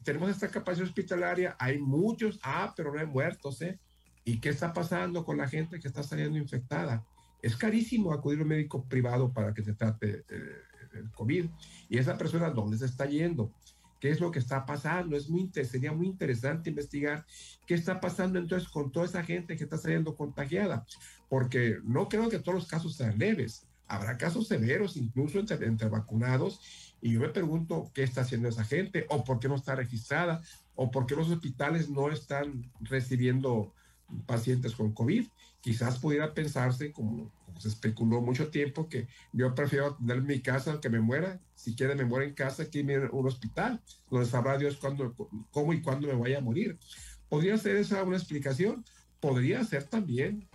tenemos 0.03 0.29
esta 0.29 0.49
capacidad 0.49 0.87
hospitalaria, 0.87 1.55
hay 1.59 1.79
muchos, 1.79 2.39
ah, 2.43 2.73
pero 2.75 2.93
no 2.93 2.99
hay 2.99 3.05
muertos, 3.05 3.61
¿eh? 3.61 3.79
¿Y 4.25 4.39
qué 4.39 4.49
está 4.49 4.73
pasando 4.73 5.25
con 5.25 5.37
la 5.37 5.47
gente 5.47 5.79
que 5.79 5.87
está 5.87 6.03
saliendo 6.03 6.37
infectada? 6.37 7.05
Es 7.41 7.57
carísimo 7.57 8.13
acudir 8.13 8.39
a 8.39 8.43
un 8.43 8.47
médico 8.47 8.85
privado 8.85 9.33
para 9.33 9.53
que 9.53 9.63
se 9.63 9.73
trate 9.73 10.23
eh, 10.29 10.61
el 10.93 11.11
COVID. 11.11 11.45
Y 11.89 11.97
esa 11.97 12.17
persona, 12.17 12.49
¿dónde 12.49 12.77
se 12.77 12.85
está 12.85 13.05
yendo? 13.05 13.51
¿Qué 13.99 14.09
es 14.11 14.19
lo 14.19 14.31
que 14.31 14.39
está 14.39 14.65
pasando? 14.65 15.15
Es 15.15 15.29
muy, 15.29 15.49
sería 15.63 15.91
muy 15.91 16.07
interesante 16.07 16.69
investigar 16.69 17.25
qué 17.65 17.73
está 17.73 17.99
pasando 17.99 18.39
entonces 18.39 18.67
con 18.69 18.91
toda 18.91 19.05
esa 19.05 19.23
gente 19.23 19.55
que 19.55 19.63
está 19.63 19.77
saliendo 19.77 20.15
contagiada, 20.15 20.85
porque 21.29 21.77
no 21.83 22.09
creo 22.09 22.29
que 22.29 22.39
todos 22.39 22.55
los 22.55 22.67
casos 22.67 22.95
sean 22.95 23.17
leves. 23.17 23.65
Habrá 23.87 24.17
casos 24.17 24.47
severos, 24.47 24.97
incluso 24.97 25.39
entre, 25.39 25.65
entre 25.65 25.87
vacunados, 25.87 26.92
y 27.03 27.11
yo 27.11 27.19
me 27.19 27.27
pregunto 27.27 27.91
qué 27.93 28.01
está 28.01 28.21
haciendo 28.21 28.47
esa 28.47 28.63
gente, 28.63 29.05
o 29.09 29.25
por 29.25 29.41
qué 29.41 29.49
no 29.49 29.55
está 29.55 29.75
registrada, 29.75 30.41
o 30.73 30.89
por 30.89 31.05
qué 31.05 31.17
los 31.17 31.29
hospitales 31.29 31.89
no 31.89 32.09
están 32.09 32.71
recibiendo 32.79 33.73
pacientes 34.25 34.73
con 34.73 34.93
COVID. 34.93 35.27
Quizás 35.59 35.99
pudiera 35.99 36.33
pensarse, 36.33 36.93
como, 36.93 37.29
se 37.59 37.67
especuló 37.67 38.21
mucho 38.21 38.47
tiempo, 38.51 38.87
que 38.87 39.09
yo 39.33 39.53
prefiero 39.53 39.97
tener 39.97 40.21
mi 40.21 40.39
casa 40.39 40.79
que 40.79 40.89
me 40.89 41.01
muera. 41.01 41.41
Si 41.55 41.75
quiere, 41.75 41.93
me 41.95 42.05
muera 42.05 42.25
en 42.25 42.35
casa 42.35 42.69
que 42.69 42.79
en 42.79 43.09
un 43.11 43.27
hospital, 43.27 43.81
donde 44.09 44.25
sabrá 44.25 44.57
Dios 44.57 44.77
cuándo, 44.77 45.13
cómo 45.51 45.73
y 45.73 45.81
cuándo 45.81 46.07
me 46.07 46.15
vaya 46.15 46.37
a 46.37 46.41
morir. 46.41 46.79
¿Podría 47.27 47.57
ser 47.57 47.75
esa 47.75 48.01
una 48.03 48.15
explicación? 48.15 48.85
Podría 49.19 49.61
ser 49.65 49.83
también 49.83 50.47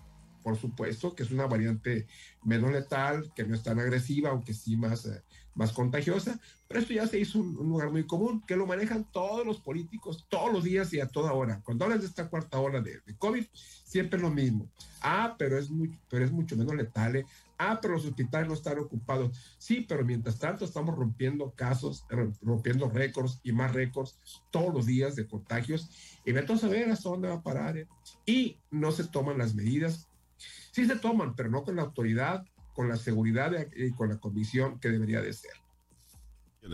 por 0.43 0.57
supuesto, 0.57 1.15
que 1.15 1.25
es 1.25 1.31
una 1.31 1.47
variante 1.47 2.07
menos 2.43 2.73
letal, 2.73 3.31
que 3.35 3.45
no 3.45 3.55
es 3.55 3.63
tan 3.63 3.79
agresiva, 3.79 4.31
aunque 4.31 4.55
sí 4.55 4.79
más, 4.79 5.05
eh, 5.05 5.23
más 5.59 5.73
contagiosa, 5.73 6.41
pero 6.69 6.81
esto 6.81 6.95
ya 6.95 7.07
se 7.07 7.19
hizo 7.19 7.41
un, 7.41 7.55
lugar 7.55 7.91
muy 7.91 8.07
común, 8.07 8.43
que 8.47 8.57
lo 8.57 8.67
manejan 8.67 9.05
todos 9.11 9.45
los 9.45 9.61
políticos, 9.61 10.27
todos 10.29 10.53
los 10.53 10.65
días 10.65 10.93
y 10.95 11.01
a 11.01 11.09
toda 11.09 11.33
hora. 11.33 11.61
Cuando 11.65 11.85
hablan 11.85 12.01
de 12.01 12.07
esta 12.07 12.29
cuarta 12.29 12.61
ola 12.61 12.81
de, 12.81 13.03
COVID, 13.19 13.45
siempre 13.85 14.17
es 14.17 14.23
lo 14.23 14.31
mismo. 14.31 14.71
Ah, 15.03 15.35
pero 15.37 15.59
es, 15.59 15.69
muy, 15.69 15.99
pero 16.09 16.25
es 16.25 16.31
mucho 16.31 16.57
menos 16.57 16.75
letal. 16.75 17.17
¿eh? 17.17 17.27
Ah, 17.59 17.81
pero 17.83 17.95
los 17.95 18.07
hospitales 18.07 18.47
no 18.47 18.55
están 18.55 18.79
ocupados. 18.79 19.37
Sí, 19.59 19.85
pero 19.87 20.05
mientras 20.05 20.39
tanto 20.39 20.65
estamos 20.65 20.95
rompiendo 20.95 21.51
casos, 21.51 22.05
rompiendo 22.41 22.89
récords 22.89 23.41
y 23.43 23.51
más 23.51 23.73
récords 23.73 24.17
todos 24.51 24.73
los 24.73 24.87
días 24.87 25.17
de 25.17 25.27
contagios. 25.27 25.91
Y 26.25 26.33
vamos 26.33 26.63
a 26.63 26.69
ver 26.69 26.89
hasta 26.89 27.09
dónde 27.09 27.29
va 27.29 27.35
a 27.35 27.43
parar. 27.43 27.77
¿eh? 27.77 27.89
Y 28.25 28.59
no 28.71 28.93
se 28.93 29.05
toman 29.05 29.39
las 29.39 29.55
medidas 29.55 30.09
Sí 30.79 30.87
se 30.87 30.97
toman, 30.97 31.35
pero 31.35 31.51
no 31.51 31.65
con 31.65 31.77
la 31.77 31.83
autoridad, 31.83 32.45
con 32.79 32.89
la 32.89 32.97
seguridad 32.97 33.51
y 33.75 33.91
con 33.91 34.09
la 34.09 34.21
comisión 34.21 34.79
que 34.79 34.89
debería 34.89 35.21
de 35.21 35.33
ser. 35.33 35.51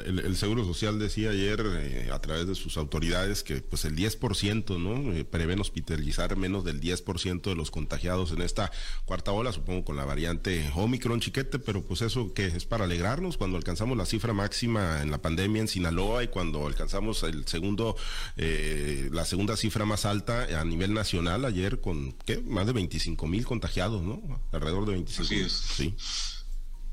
El, 0.04 0.37
Seguro 0.37 0.64
Social 0.64 0.98
decía 0.98 1.30
ayer 1.30 1.64
eh, 1.64 2.11
a 2.12 2.20
través 2.20 2.46
de 2.46 2.54
sus 2.54 2.76
autoridades 2.76 3.42
que 3.42 3.57
pues 3.57 3.85
el 3.85 3.96
10%, 3.96 4.78
¿no? 4.78 5.12
Eh, 5.12 5.24
prevén 5.24 5.61
hospitalizar 5.61 6.37
menos 6.37 6.64
del 6.64 6.80
10% 6.80 7.42
de 7.42 7.54
los 7.54 7.70
contagiados 7.70 8.33
en 8.33 8.42
esta 8.42 8.72
cuarta 9.04 9.33
ola, 9.33 9.52
supongo 9.52 9.85
con 9.85 9.96
la 9.96 10.04
variante 10.04 10.70
Omicron 10.74 11.20
chiquete, 11.20 11.59
pero 11.59 11.83
pues 11.83 12.02
eso 12.02 12.33
que 12.35 12.46
es 12.46 12.64
para 12.64 12.85
alegrarnos 12.85 13.37
cuando 13.37 13.57
alcanzamos 13.57 13.96
la 13.96 14.07
cifra 14.07 14.33
máxima 14.33 15.02
en 15.02 15.11
la 15.11 15.18
pandemia 15.18 15.61
en 15.61 15.68
Sinaloa 15.68 16.24
y 16.24 16.28
cuando 16.28 16.66
alcanzamos 16.66 17.22
el 17.22 17.46
segundo, 17.46 17.96
eh, 18.37 19.09
la 19.12 19.24
segunda 19.24 19.57
cifra 19.57 19.85
más 19.85 20.04
alta 20.04 20.61
a 20.61 20.64
nivel 20.64 20.94
nacional 20.94 21.44
ayer 21.44 21.80
con, 21.80 22.12
¿qué? 22.24 22.38
Más 22.38 22.66
de 22.66 22.72
25 22.72 23.26
mil 23.26 23.44
contagiados, 23.44 24.02
¿no? 24.02 24.22
Alrededor 24.52 24.87
de 24.87 24.92
25 24.92 25.24
Así 25.24 25.40
es. 25.40 25.52
Sí. 25.52 25.94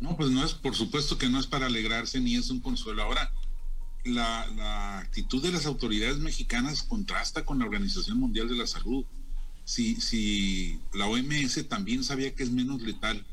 No, 0.01 0.17
pues 0.17 0.31
no 0.31 0.43
es, 0.43 0.53
por 0.53 0.75
supuesto 0.75 1.19
que 1.19 1.29
no 1.29 1.39
es 1.39 1.45
para 1.45 1.67
alegrarse 1.67 2.19
ni 2.19 2.35
es 2.35 2.49
un 2.49 2.59
consuelo. 2.59 3.03
Ahora, 3.03 3.31
la, 4.03 4.97
actitud 4.97 5.43
de 5.43 5.51
las 5.51 5.67
autoridades 5.67 6.17
mexicanas 6.17 6.81
contrasta 6.81 7.45
con 7.45 7.59
la 7.59 7.65
Organización 7.65 8.17
Mundial 8.17 8.49
de 8.49 8.55
la 8.55 8.65
Salud. 8.65 9.05
Si, 9.63 10.01
si 10.01 10.79
la 10.93 11.05
OMS 11.05 11.67
también 11.69 12.03
sabía 12.03 12.33
que 12.33 12.41
es 12.41 12.49
menos 12.49 12.81
letal 12.81 13.23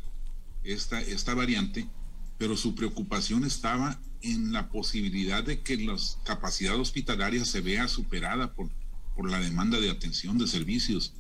esta, 0.63 1.01
esta 1.01 1.35
variante, 1.35 1.89
pero 2.37 2.55
su 2.55 2.75
preocupación 2.75 3.45
estaba 3.45 3.99
en 4.21 4.53
la 4.53 4.69
posibilidad 4.69 5.43
de 5.43 5.63
que 5.63 5.79
la 5.79 5.97
capacidad 6.25 6.79
hospitalaria 6.79 7.47
se 7.47 7.63
vea 7.63 7.89
superada 7.89 8.53
por, 8.53 8.69
por 9.17 9.31
la 9.31 9.41
demanda 9.41 9.81
de 9.81 9.91
atención 9.91 10.37
de 10.37 10.47
servicios. 10.47 11.15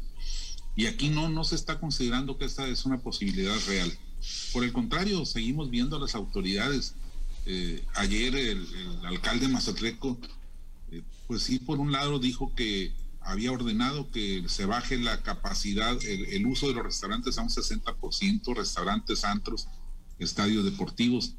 Y 0.77 0.87
aquí 0.87 1.09
no, 1.09 1.31
no 1.31 1.43
se 1.45 1.55
está 1.55 1.81
considerando 1.81 2.37
que 2.37 2.45
esta 2.45 2.69
es 2.69 2.85
una 2.85 2.99
posibilidad 2.99 3.57
real. 3.67 3.99
Por 4.53 4.65
el 4.65 4.73
contrario, 4.73 5.25
seguimos 5.25 5.71
viendo 5.71 5.97
a 5.97 6.01
las 6.01 6.15
autoridades. 6.15 6.95
Eh, 7.47 7.85
ayer 7.95 8.35
el, 8.35 8.67
alcalde 9.05 9.49
Mazatleco, 9.49 10.19
eh, 10.91 11.03
pues 11.27 11.43
sí, 11.43 11.59
por 11.59 11.79
un 11.79 11.93
lado 11.93 12.19
dijo 12.19 12.55
que 12.55 12.93
había 13.21 13.53
ordenado 13.53 14.11
que 14.11 14.45
se 14.49 14.65
baje 14.65 14.99
la 14.99 15.23
capacidad, 15.23 15.97
el, 16.05 16.47
uso 16.47 16.69
de 16.69 16.75
los 16.75 16.85
restaurantes 16.85 17.39
a 17.39 17.43
un 17.43 17.49
60%, 17.49 18.55
restaurantes, 18.55 19.25
antros, 19.25 19.69
estadios 20.19 20.65
deportivos. 20.65 21.35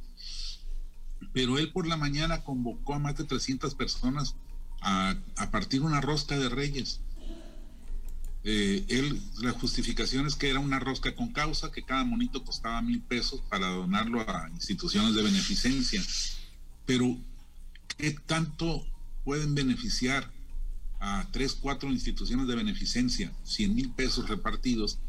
Pero 1.34 1.58
él 1.58 1.72
por 1.72 1.88
la 1.88 1.98
mañana 1.98 2.44
convocó 2.44 2.94
a 2.94 3.00
más 3.00 3.18
de 3.18 3.24
300 3.24 3.76
personas 3.76 4.36
a, 4.82 5.16
a 5.36 5.52
partir 5.52 5.82
una 5.82 6.00
rosca 6.00 6.38
de 6.38 6.50
reyes 6.50 7.02
eh, 8.44 8.86
él, 8.88 9.22
la 9.42 9.52
justificación 9.52 10.26
es 10.26 10.36
que 10.36 10.50
era 10.50 10.60
una 10.60 10.80
rosca 10.80 11.14
con 11.16 11.34
causa, 11.34 11.72
que 11.72 11.84
cada 11.84 12.06
monito 12.06 12.44
costaba 12.44 12.82
mil 12.82 13.02
pesos 13.02 13.42
para 13.50 13.68
donarlo 13.68 14.22
a 14.22 14.50
instituciones 14.50 15.14
de 15.14 15.24
beneficencia. 15.24 16.02
Pero, 16.86 17.18
¿qué 17.98 18.12
tanto 18.12 18.86
pueden 19.26 19.56
beneficiar 19.56 20.32
a 21.02 21.28
tres, 21.32 21.54
cuatro 21.54 21.90
instituciones 21.90 22.48
de 22.48 22.56
beneficencia, 22.56 23.32
100 23.44 23.76
mil 23.76 23.92
pesos 23.92 24.28
repartidos, 24.28 25.00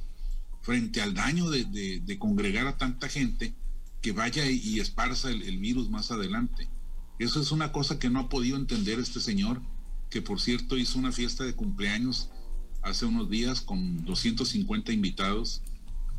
frente 0.62 1.00
al 1.00 1.14
daño 1.14 1.50
de, 1.50 2.16
congregar 2.18 2.66
a 2.66 2.76
tanta 2.76 3.08
gente 3.08 3.54
que 4.02 4.12
vaya 4.12 4.44
y, 4.48 4.80
esparza 4.80 5.30
el, 5.30 5.42
el 5.42 5.58
virus 5.58 5.88
más 5.88 6.10
adelante? 6.10 6.68
Eso 7.18 7.40
es 7.40 7.52
una 7.52 7.70
cosa 7.70 7.98
que 7.98 8.10
no 8.10 8.20
ha 8.20 8.28
podido 8.28 8.56
entender 8.56 8.98
este 8.98 9.20
señor, 9.20 9.62
que 10.10 10.22
por 10.22 10.40
cierto 10.40 10.76
hizo 10.76 10.98
una 10.98 11.12
fiesta 11.12 11.44
de 11.44 11.54
cumpleaños 11.54 12.30
hace 12.82 13.06
unos 13.06 13.30
días 13.30 13.60
con 13.60 14.04
250 14.04 14.92
invitados. 14.92 15.62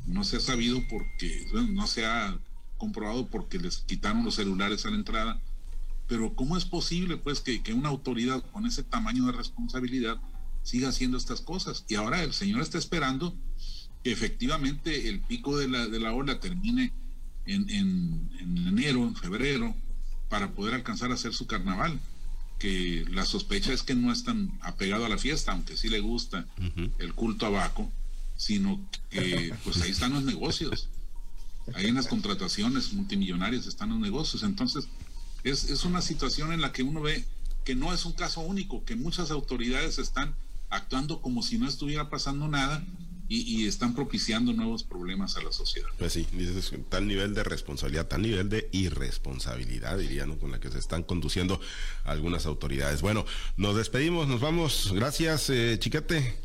No 0.05 0.23
se 0.23 0.37
ha 0.37 0.39
sabido 0.39 0.79
porque, 0.89 1.47
no 1.69 1.87
se 1.87 2.05
ha 2.05 2.37
comprobado 2.77 3.27
porque 3.27 3.59
les 3.59 3.77
quitaron 3.77 4.23
los 4.23 4.35
celulares 4.35 4.85
a 4.85 4.89
la 4.89 4.95
entrada. 4.95 5.39
Pero 6.07 6.35
¿cómo 6.35 6.57
es 6.57 6.65
posible 6.65 7.17
pues 7.17 7.39
que, 7.39 7.61
una 7.73 7.89
autoridad 7.89 8.43
con 8.51 8.65
ese 8.65 8.83
tamaño 8.83 9.25
de 9.27 9.33
responsabilidad 9.33 10.19
siga 10.63 10.89
haciendo 10.89 11.17
estas 11.17 11.41
cosas? 11.41 11.85
Y 11.87 11.95
ahora 11.95 12.23
el 12.23 12.33
señor 12.33 12.61
está 12.61 12.77
esperando 12.77 13.35
que 14.03 14.11
efectivamente 14.11 15.07
el 15.07 15.21
pico 15.21 15.57
de 15.57 15.67
la, 15.67 15.87
de 15.87 15.99
la 15.99 16.13
ola 16.13 16.39
termine 16.39 16.91
en, 17.45 17.69
en, 17.69 18.29
en 18.39 18.67
enero, 18.67 19.03
en 19.03 19.15
febrero, 19.15 19.75
para 20.29 20.51
poder 20.53 20.73
alcanzar 20.73 21.11
a 21.11 21.15
hacer 21.15 21.33
su 21.33 21.45
carnaval 21.45 21.99
que 22.61 23.05
la 23.09 23.25
sospecha 23.25 23.73
es 23.73 23.81
que 23.81 23.95
no 23.95 24.11
es 24.11 24.23
tan 24.23 24.51
apegado 24.61 25.05
a 25.05 25.09
la 25.09 25.17
fiesta, 25.17 25.51
aunque 25.51 25.75
sí 25.75 25.89
le 25.89 25.99
gusta 25.99 26.45
el 26.99 27.15
culto 27.15 27.47
a 27.47 27.49
Baco, 27.49 27.91
sino 28.37 28.79
que 29.09 29.51
pues 29.63 29.81
ahí 29.81 29.89
están 29.89 30.13
los 30.13 30.23
negocios. 30.23 30.87
Ahí 31.73 31.87
en 31.87 31.95
las 31.95 32.05
contrataciones 32.05 32.93
multimillonarias 32.93 33.65
están 33.65 33.89
los 33.89 33.99
negocios. 33.99 34.43
Entonces, 34.43 34.87
es, 35.43 35.71
es 35.71 35.85
una 35.85 36.03
situación 36.03 36.53
en 36.53 36.61
la 36.61 36.71
que 36.71 36.83
uno 36.83 37.01
ve 37.01 37.25
que 37.65 37.73
no 37.73 37.93
es 37.93 38.05
un 38.05 38.13
caso 38.13 38.41
único, 38.41 38.85
que 38.85 38.95
muchas 38.95 39.31
autoridades 39.31 39.97
están 39.97 40.35
actuando 40.69 41.19
como 41.19 41.41
si 41.41 41.57
no 41.57 41.67
estuviera 41.67 42.11
pasando 42.11 42.47
nada 42.47 42.83
y, 43.33 43.67
están 43.67 43.95
propiciando 43.95 44.51
nuevos 44.51 44.83
problemas 44.83 45.37
a 45.37 45.41
la 45.41 45.51
sociedad. 45.53 45.87
Pues 45.97 46.13
sí, 46.13 46.27
dices 46.33 46.73
tal 46.89 47.07
nivel 47.07 47.33
de 47.33 47.43
responsabilidad, 47.43 48.07
tal 48.07 48.23
nivel 48.23 48.49
de 48.49 48.67
irresponsabilidad, 48.73 49.97
diría, 49.97 50.25
¿no? 50.25 50.37
con 50.37 50.51
la 50.51 50.59
que 50.59 50.69
se 50.69 50.79
están 50.79 51.03
conduciendo 51.03 51.61
algunas 52.03 52.45
autoridades. 52.45 53.01
Bueno, 53.01 53.25
nos 53.55 53.77
despedimos, 53.77 54.27
nos 54.27 54.41
vamos. 54.41 54.91
Gracias, 54.93 55.49
eh, 55.49 55.77
Chiquete. 55.79 56.35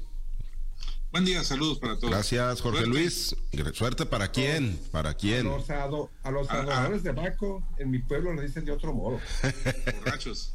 Buen 1.10 1.24
día, 1.24 1.42
saludos 1.42 1.78
para 1.78 1.96
todos. 1.96 2.10
Gracias, 2.10 2.60
Jorge 2.60 2.86
Luis. 2.86 3.34
Suerte 3.72 4.06
para 4.06 4.30
quién, 4.30 4.78
para 4.92 5.14
quién. 5.14 5.46
A 5.46 5.56
los, 5.56 6.10
a 6.22 6.30
los 6.30 6.50
adoradores 6.50 7.02
de 7.02 7.12
Baco, 7.12 7.66
en 7.78 7.90
mi 7.90 7.98
pueblo 7.98 8.32
le 8.34 8.42
dicen 8.42 8.64
de 8.64 8.72
otro 8.72 8.92
modo. 8.92 9.20
Borrachos. 9.98 10.52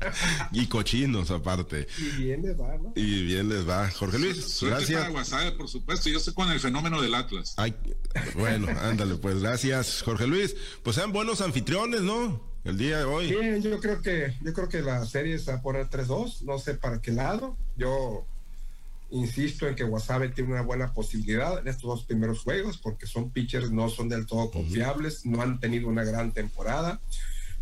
y 0.52 0.66
cochinos 0.66 1.30
aparte. 1.30 1.86
Y 1.98 2.22
bien 2.22 2.42
les 2.42 2.58
va, 2.58 2.76
¿no? 2.78 2.92
Y 2.94 3.24
bien 3.24 3.48
les 3.48 3.68
va. 3.68 3.90
Jorge 3.90 4.18
Luis, 4.18 4.58
gracias. 4.62 5.10
Para 5.30 5.56
por 5.56 5.68
supuesto. 5.68 6.08
Yo 6.08 6.18
estoy 6.18 6.34
con 6.34 6.50
el 6.50 6.60
fenómeno 6.60 7.00
del 7.00 7.14
Atlas. 7.14 7.56
bueno, 8.34 8.68
ándale, 8.80 9.16
pues 9.16 9.40
gracias, 9.40 10.02
Jorge 10.02 10.26
Luis. 10.26 10.56
Pues 10.82 10.96
sean 10.96 11.12
buenos 11.12 11.40
anfitriones, 11.40 12.02
¿no? 12.02 12.52
El 12.64 12.78
día 12.78 12.98
de 12.98 13.04
hoy. 13.04 13.28
Bien, 13.28 13.60
yo 13.60 13.80
creo 13.80 14.00
que, 14.02 14.34
yo 14.40 14.52
creo 14.52 14.68
que 14.68 14.82
la 14.82 15.04
serie 15.04 15.38
se 15.38 15.50
va 15.50 15.58
a 15.58 15.62
poner 15.62 15.88
3-2. 15.88 16.42
No 16.42 16.58
sé 16.58 16.74
para 16.74 17.00
qué 17.00 17.10
lado. 17.10 17.56
Yo 17.76 18.24
insisto 19.10 19.68
en 19.68 19.74
que 19.74 19.84
Wasabe 19.84 20.30
tiene 20.30 20.52
una 20.52 20.62
buena 20.62 20.94
posibilidad 20.94 21.58
en 21.58 21.68
estos 21.68 21.82
dos 21.82 22.04
primeros 22.04 22.40
juegos, 22.40 22.78
porque 22.78 23.06
son 23.06 23.30
pitchers, 23.30 23.70
no 23.70 23.88
son 23.90 24.08
del 24.08 24.26
todo 24.26 24.50
confiables, 24.50 25.26
no 25.26 25.42
han 25.42 25.60
tenido 25.60 25.88
una 25.88 26.04
gran 26.04 26.32
temporada. 26.32 27.00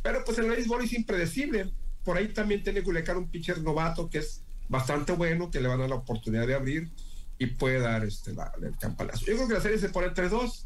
Pero 0.03 0.25
pues 0.25 0.39
el 0.39 0.49
béisbol 0.49 0.85
es 0.85 0.93
impredecible 0.93 1.71
por 2.11 2.19
ahí 2.19 2.27
también 2.27 2.65
tiene 2.65 2.83
Culiacán 2.83 3.19
un 3.19 3.29
pitcher 3.29 3.63
novato 3.63 4.11
que 4.11 4.19
es 4.19 4.43
bastante 4.69 5.13
bueno, 5.13 5.49
que 5.49 5.61
le 5.61 5.69
va 5.69 5.75
a 5.75 5.77
dar 5.77 5.89
la 5.89 5.95
oportunidad 5.95 6.45
de 6.45 6.55
abrir 6.55 6.91
y 7.39 7.47
puede 7.47 7.79
dar 7.79 8.05
este, 8.05 8.33
el 8.33 8.77
campanazo. 8.81 9.27
Yo 9.27 9.37
creo 9.37 9.47
que 9.47 9.55
la 9.55 9.61
serie 9.61 9.79
se 9.79 9.91
pone 9.91 10.09
3-2. 10.09 10.65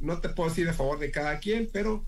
No 0.00 0.20
te 0.20 0.30
puedo 0.30 0.48
decir 0.48 0.68
a 0.68 0.72
favor 0.72 0.98
de 0.98 1.12
cada 1.12 1.38
quien, 1.38 1.70
pero 1.72 2.04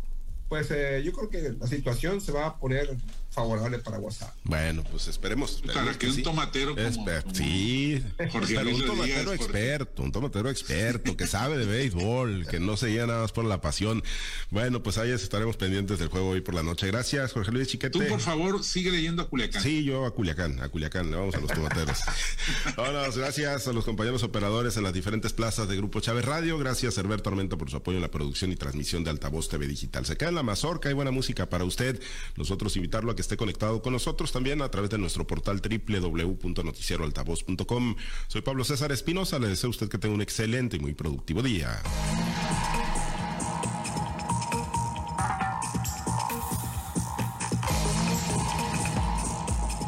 pues 0.49 0.73
eh, 0.73 1.01
yo 1.05 1.13
creo 1.13 1.31
que 1.31 1.57
la 1.61 1.69
situación 1.69 2.21
se 2.21 2.33
va 2.33 2.47
a 2.47 2.59
poner 2.59 2.97
favorable 3.33 3.79
para 3.79 3.99
WhatsApp. 3.99 4.35
Bueno, 4.45 4.85
pues 4.85 5.09
esperemos. 5.09 5.63
para 5.73 5.95
que, 5.99 6.07
un 6.07 6.23
tomatero 6.23 6.77
como, 6.77 6.91
sí, 7.33 8.03
un 8.19 8.87
tomatero 8.87 9.33
experto, 9.33 10.03
un 10.03 10.13
tomatero 10.13 10.51
experto 10.51 11.17
que 11.17 11.27
sabe 11.27 11.57
de 11.57 11.65
béisbol, 11.65 12.47
que 12.47 12.61
no 12.61 12.77
se 12.77 12.89
guía 12.89 13.07
nada 13.07 13.23
más 13.23 13.33
por 13.33 13.47
la 13.47 13.61
pasión. 13.63 14.03
Bueno, 14.51 14.83
pues 14.83 14.99
ahí 14.99 15.11
estaremos 15.11 15.57
pendientes 15.57 15.99
del 15.99 16.09
juego 16.09 16.31
hoy 16.31 16.43
por 16.43 16.55
la 16.55 16.63
noche. 16.63 16.87
Gracias, 16.89 17.33
Jorge 17.33 17.53
Luis 17.53 17.69
Chiquete. 17.69 17.99
Tú, 17.99 18.07
por 18.07 18.21
favor, 18.21 18.63
sigue 18.63 18.91
leyendo 18.91 19.23
a 19.23 19.29
Culiacán. 19.29 19.63
Sí, 19.63 19.83
yo 19.83 20.05
a 20.05 20.15
Culiacán, 20.15 20.61
a 20.61 20.69
Culiacán, 20.69 21.11
le 21.11 21.17
vamos 21.17 21.35
a 21.35 21.41
los 21.41 21.51
tomateros. 21.51 21.99
Vámonos, 22.77 23.17
gracias 23.17 23.67
a 23.67 23.73
los 23.73 23.85
compañeros 23.85 24.23
operadores 24.23 24.77
en 24.77 24.83
las 24.83 24.93
diferentes 24.93 25.33
plazas 25.33 25.69
de 25.69 25.77
Grupo 25.77 26.01
Chávez 26.01 26.27
Radio. 26.27 26.59
Gracias, 26.59 26.99
Herbert 26.99 27.23
Tormenta, 27.23 27.57
por 27.57 27.71
su 27.71 27.79
apoyo 27.79 27.97
en 27.97 28.03
la 28.03 28.11
producción 28.11 28.53
y 28.53 28.57
transmisión 28.57 29.05
de 29.05 29.11
Altavoz 29.11 29.49
TV 29.49 29.67
Digital. 29.67 30.05
Se 30.05 30.19
queda 30.19 30.29
en 30.29 30.35
la 30.35 30.43
mazorca, 30.43 30.91
hay 30.91 30.95
buena 30.95 31.11
música 31.11 31.49
para 31.49 31.65
usted. 31.65 31.99
Nosotros 32.37 32.77
invitarlo 32.77 33.11
a 33.11 33.17
que 33.17 33.22
esté 33.23 33.39
conectado 33.39 33.81
con 33.81 33.95
nosotros 33.95 34.33
también 34.33 34.61
a 34.61 34.71
través 34.71 34.91
de 34.91 34.99
nuestro 34.99 35.27
portal 35.27 35.63
www.noticieroaltavoz.com. 35.63 37.97
Soy 38.29 38.43
Pablo 38.43 38.65
César 38.65 38.93
Espinosa, 38.93 39.39
le 39.39 39.49
deseo 39.49 39.69
a 39.69 39.71
usted 39.71 39.89
que 39.89 39.97
tenga 39.99 40.15
un 40.15 40.21
excelente 40.21 40.77
y 40.77 40.81
muy 40.81 40.93
productivo 40.93 41.43
día. 41.43 41.83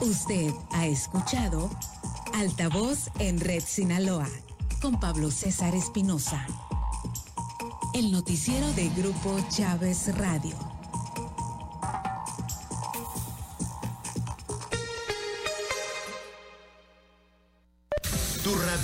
Usted 0.01 0.51
ha 0.73 0.87
escuchado 0.87 1.69
Altavoz 2.35 3.11
en 3.19 3.41
Red 3.41 3.63
Sinaloa 3.65 4.29
con 4.83 5.01
Pablo 5.01 5.31
César 5.31 5.75
Espinosa. 5.75 6.47
El 7.95 8.13
noticiero 8.13 8.71
de 8.75 8.91
Grupo 8.91 9.39
Chávez 9.49 10.15
Radio. 10.19 10.74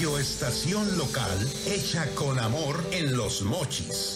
Radioestación 0.00 0.96
local 0.96 1.38
hecha 1.66 2.06
con 2.14 2.38
amor 2.38 2.82
en 2.90 3.14
los 3.18 3.42
mochis. 3.42 4.08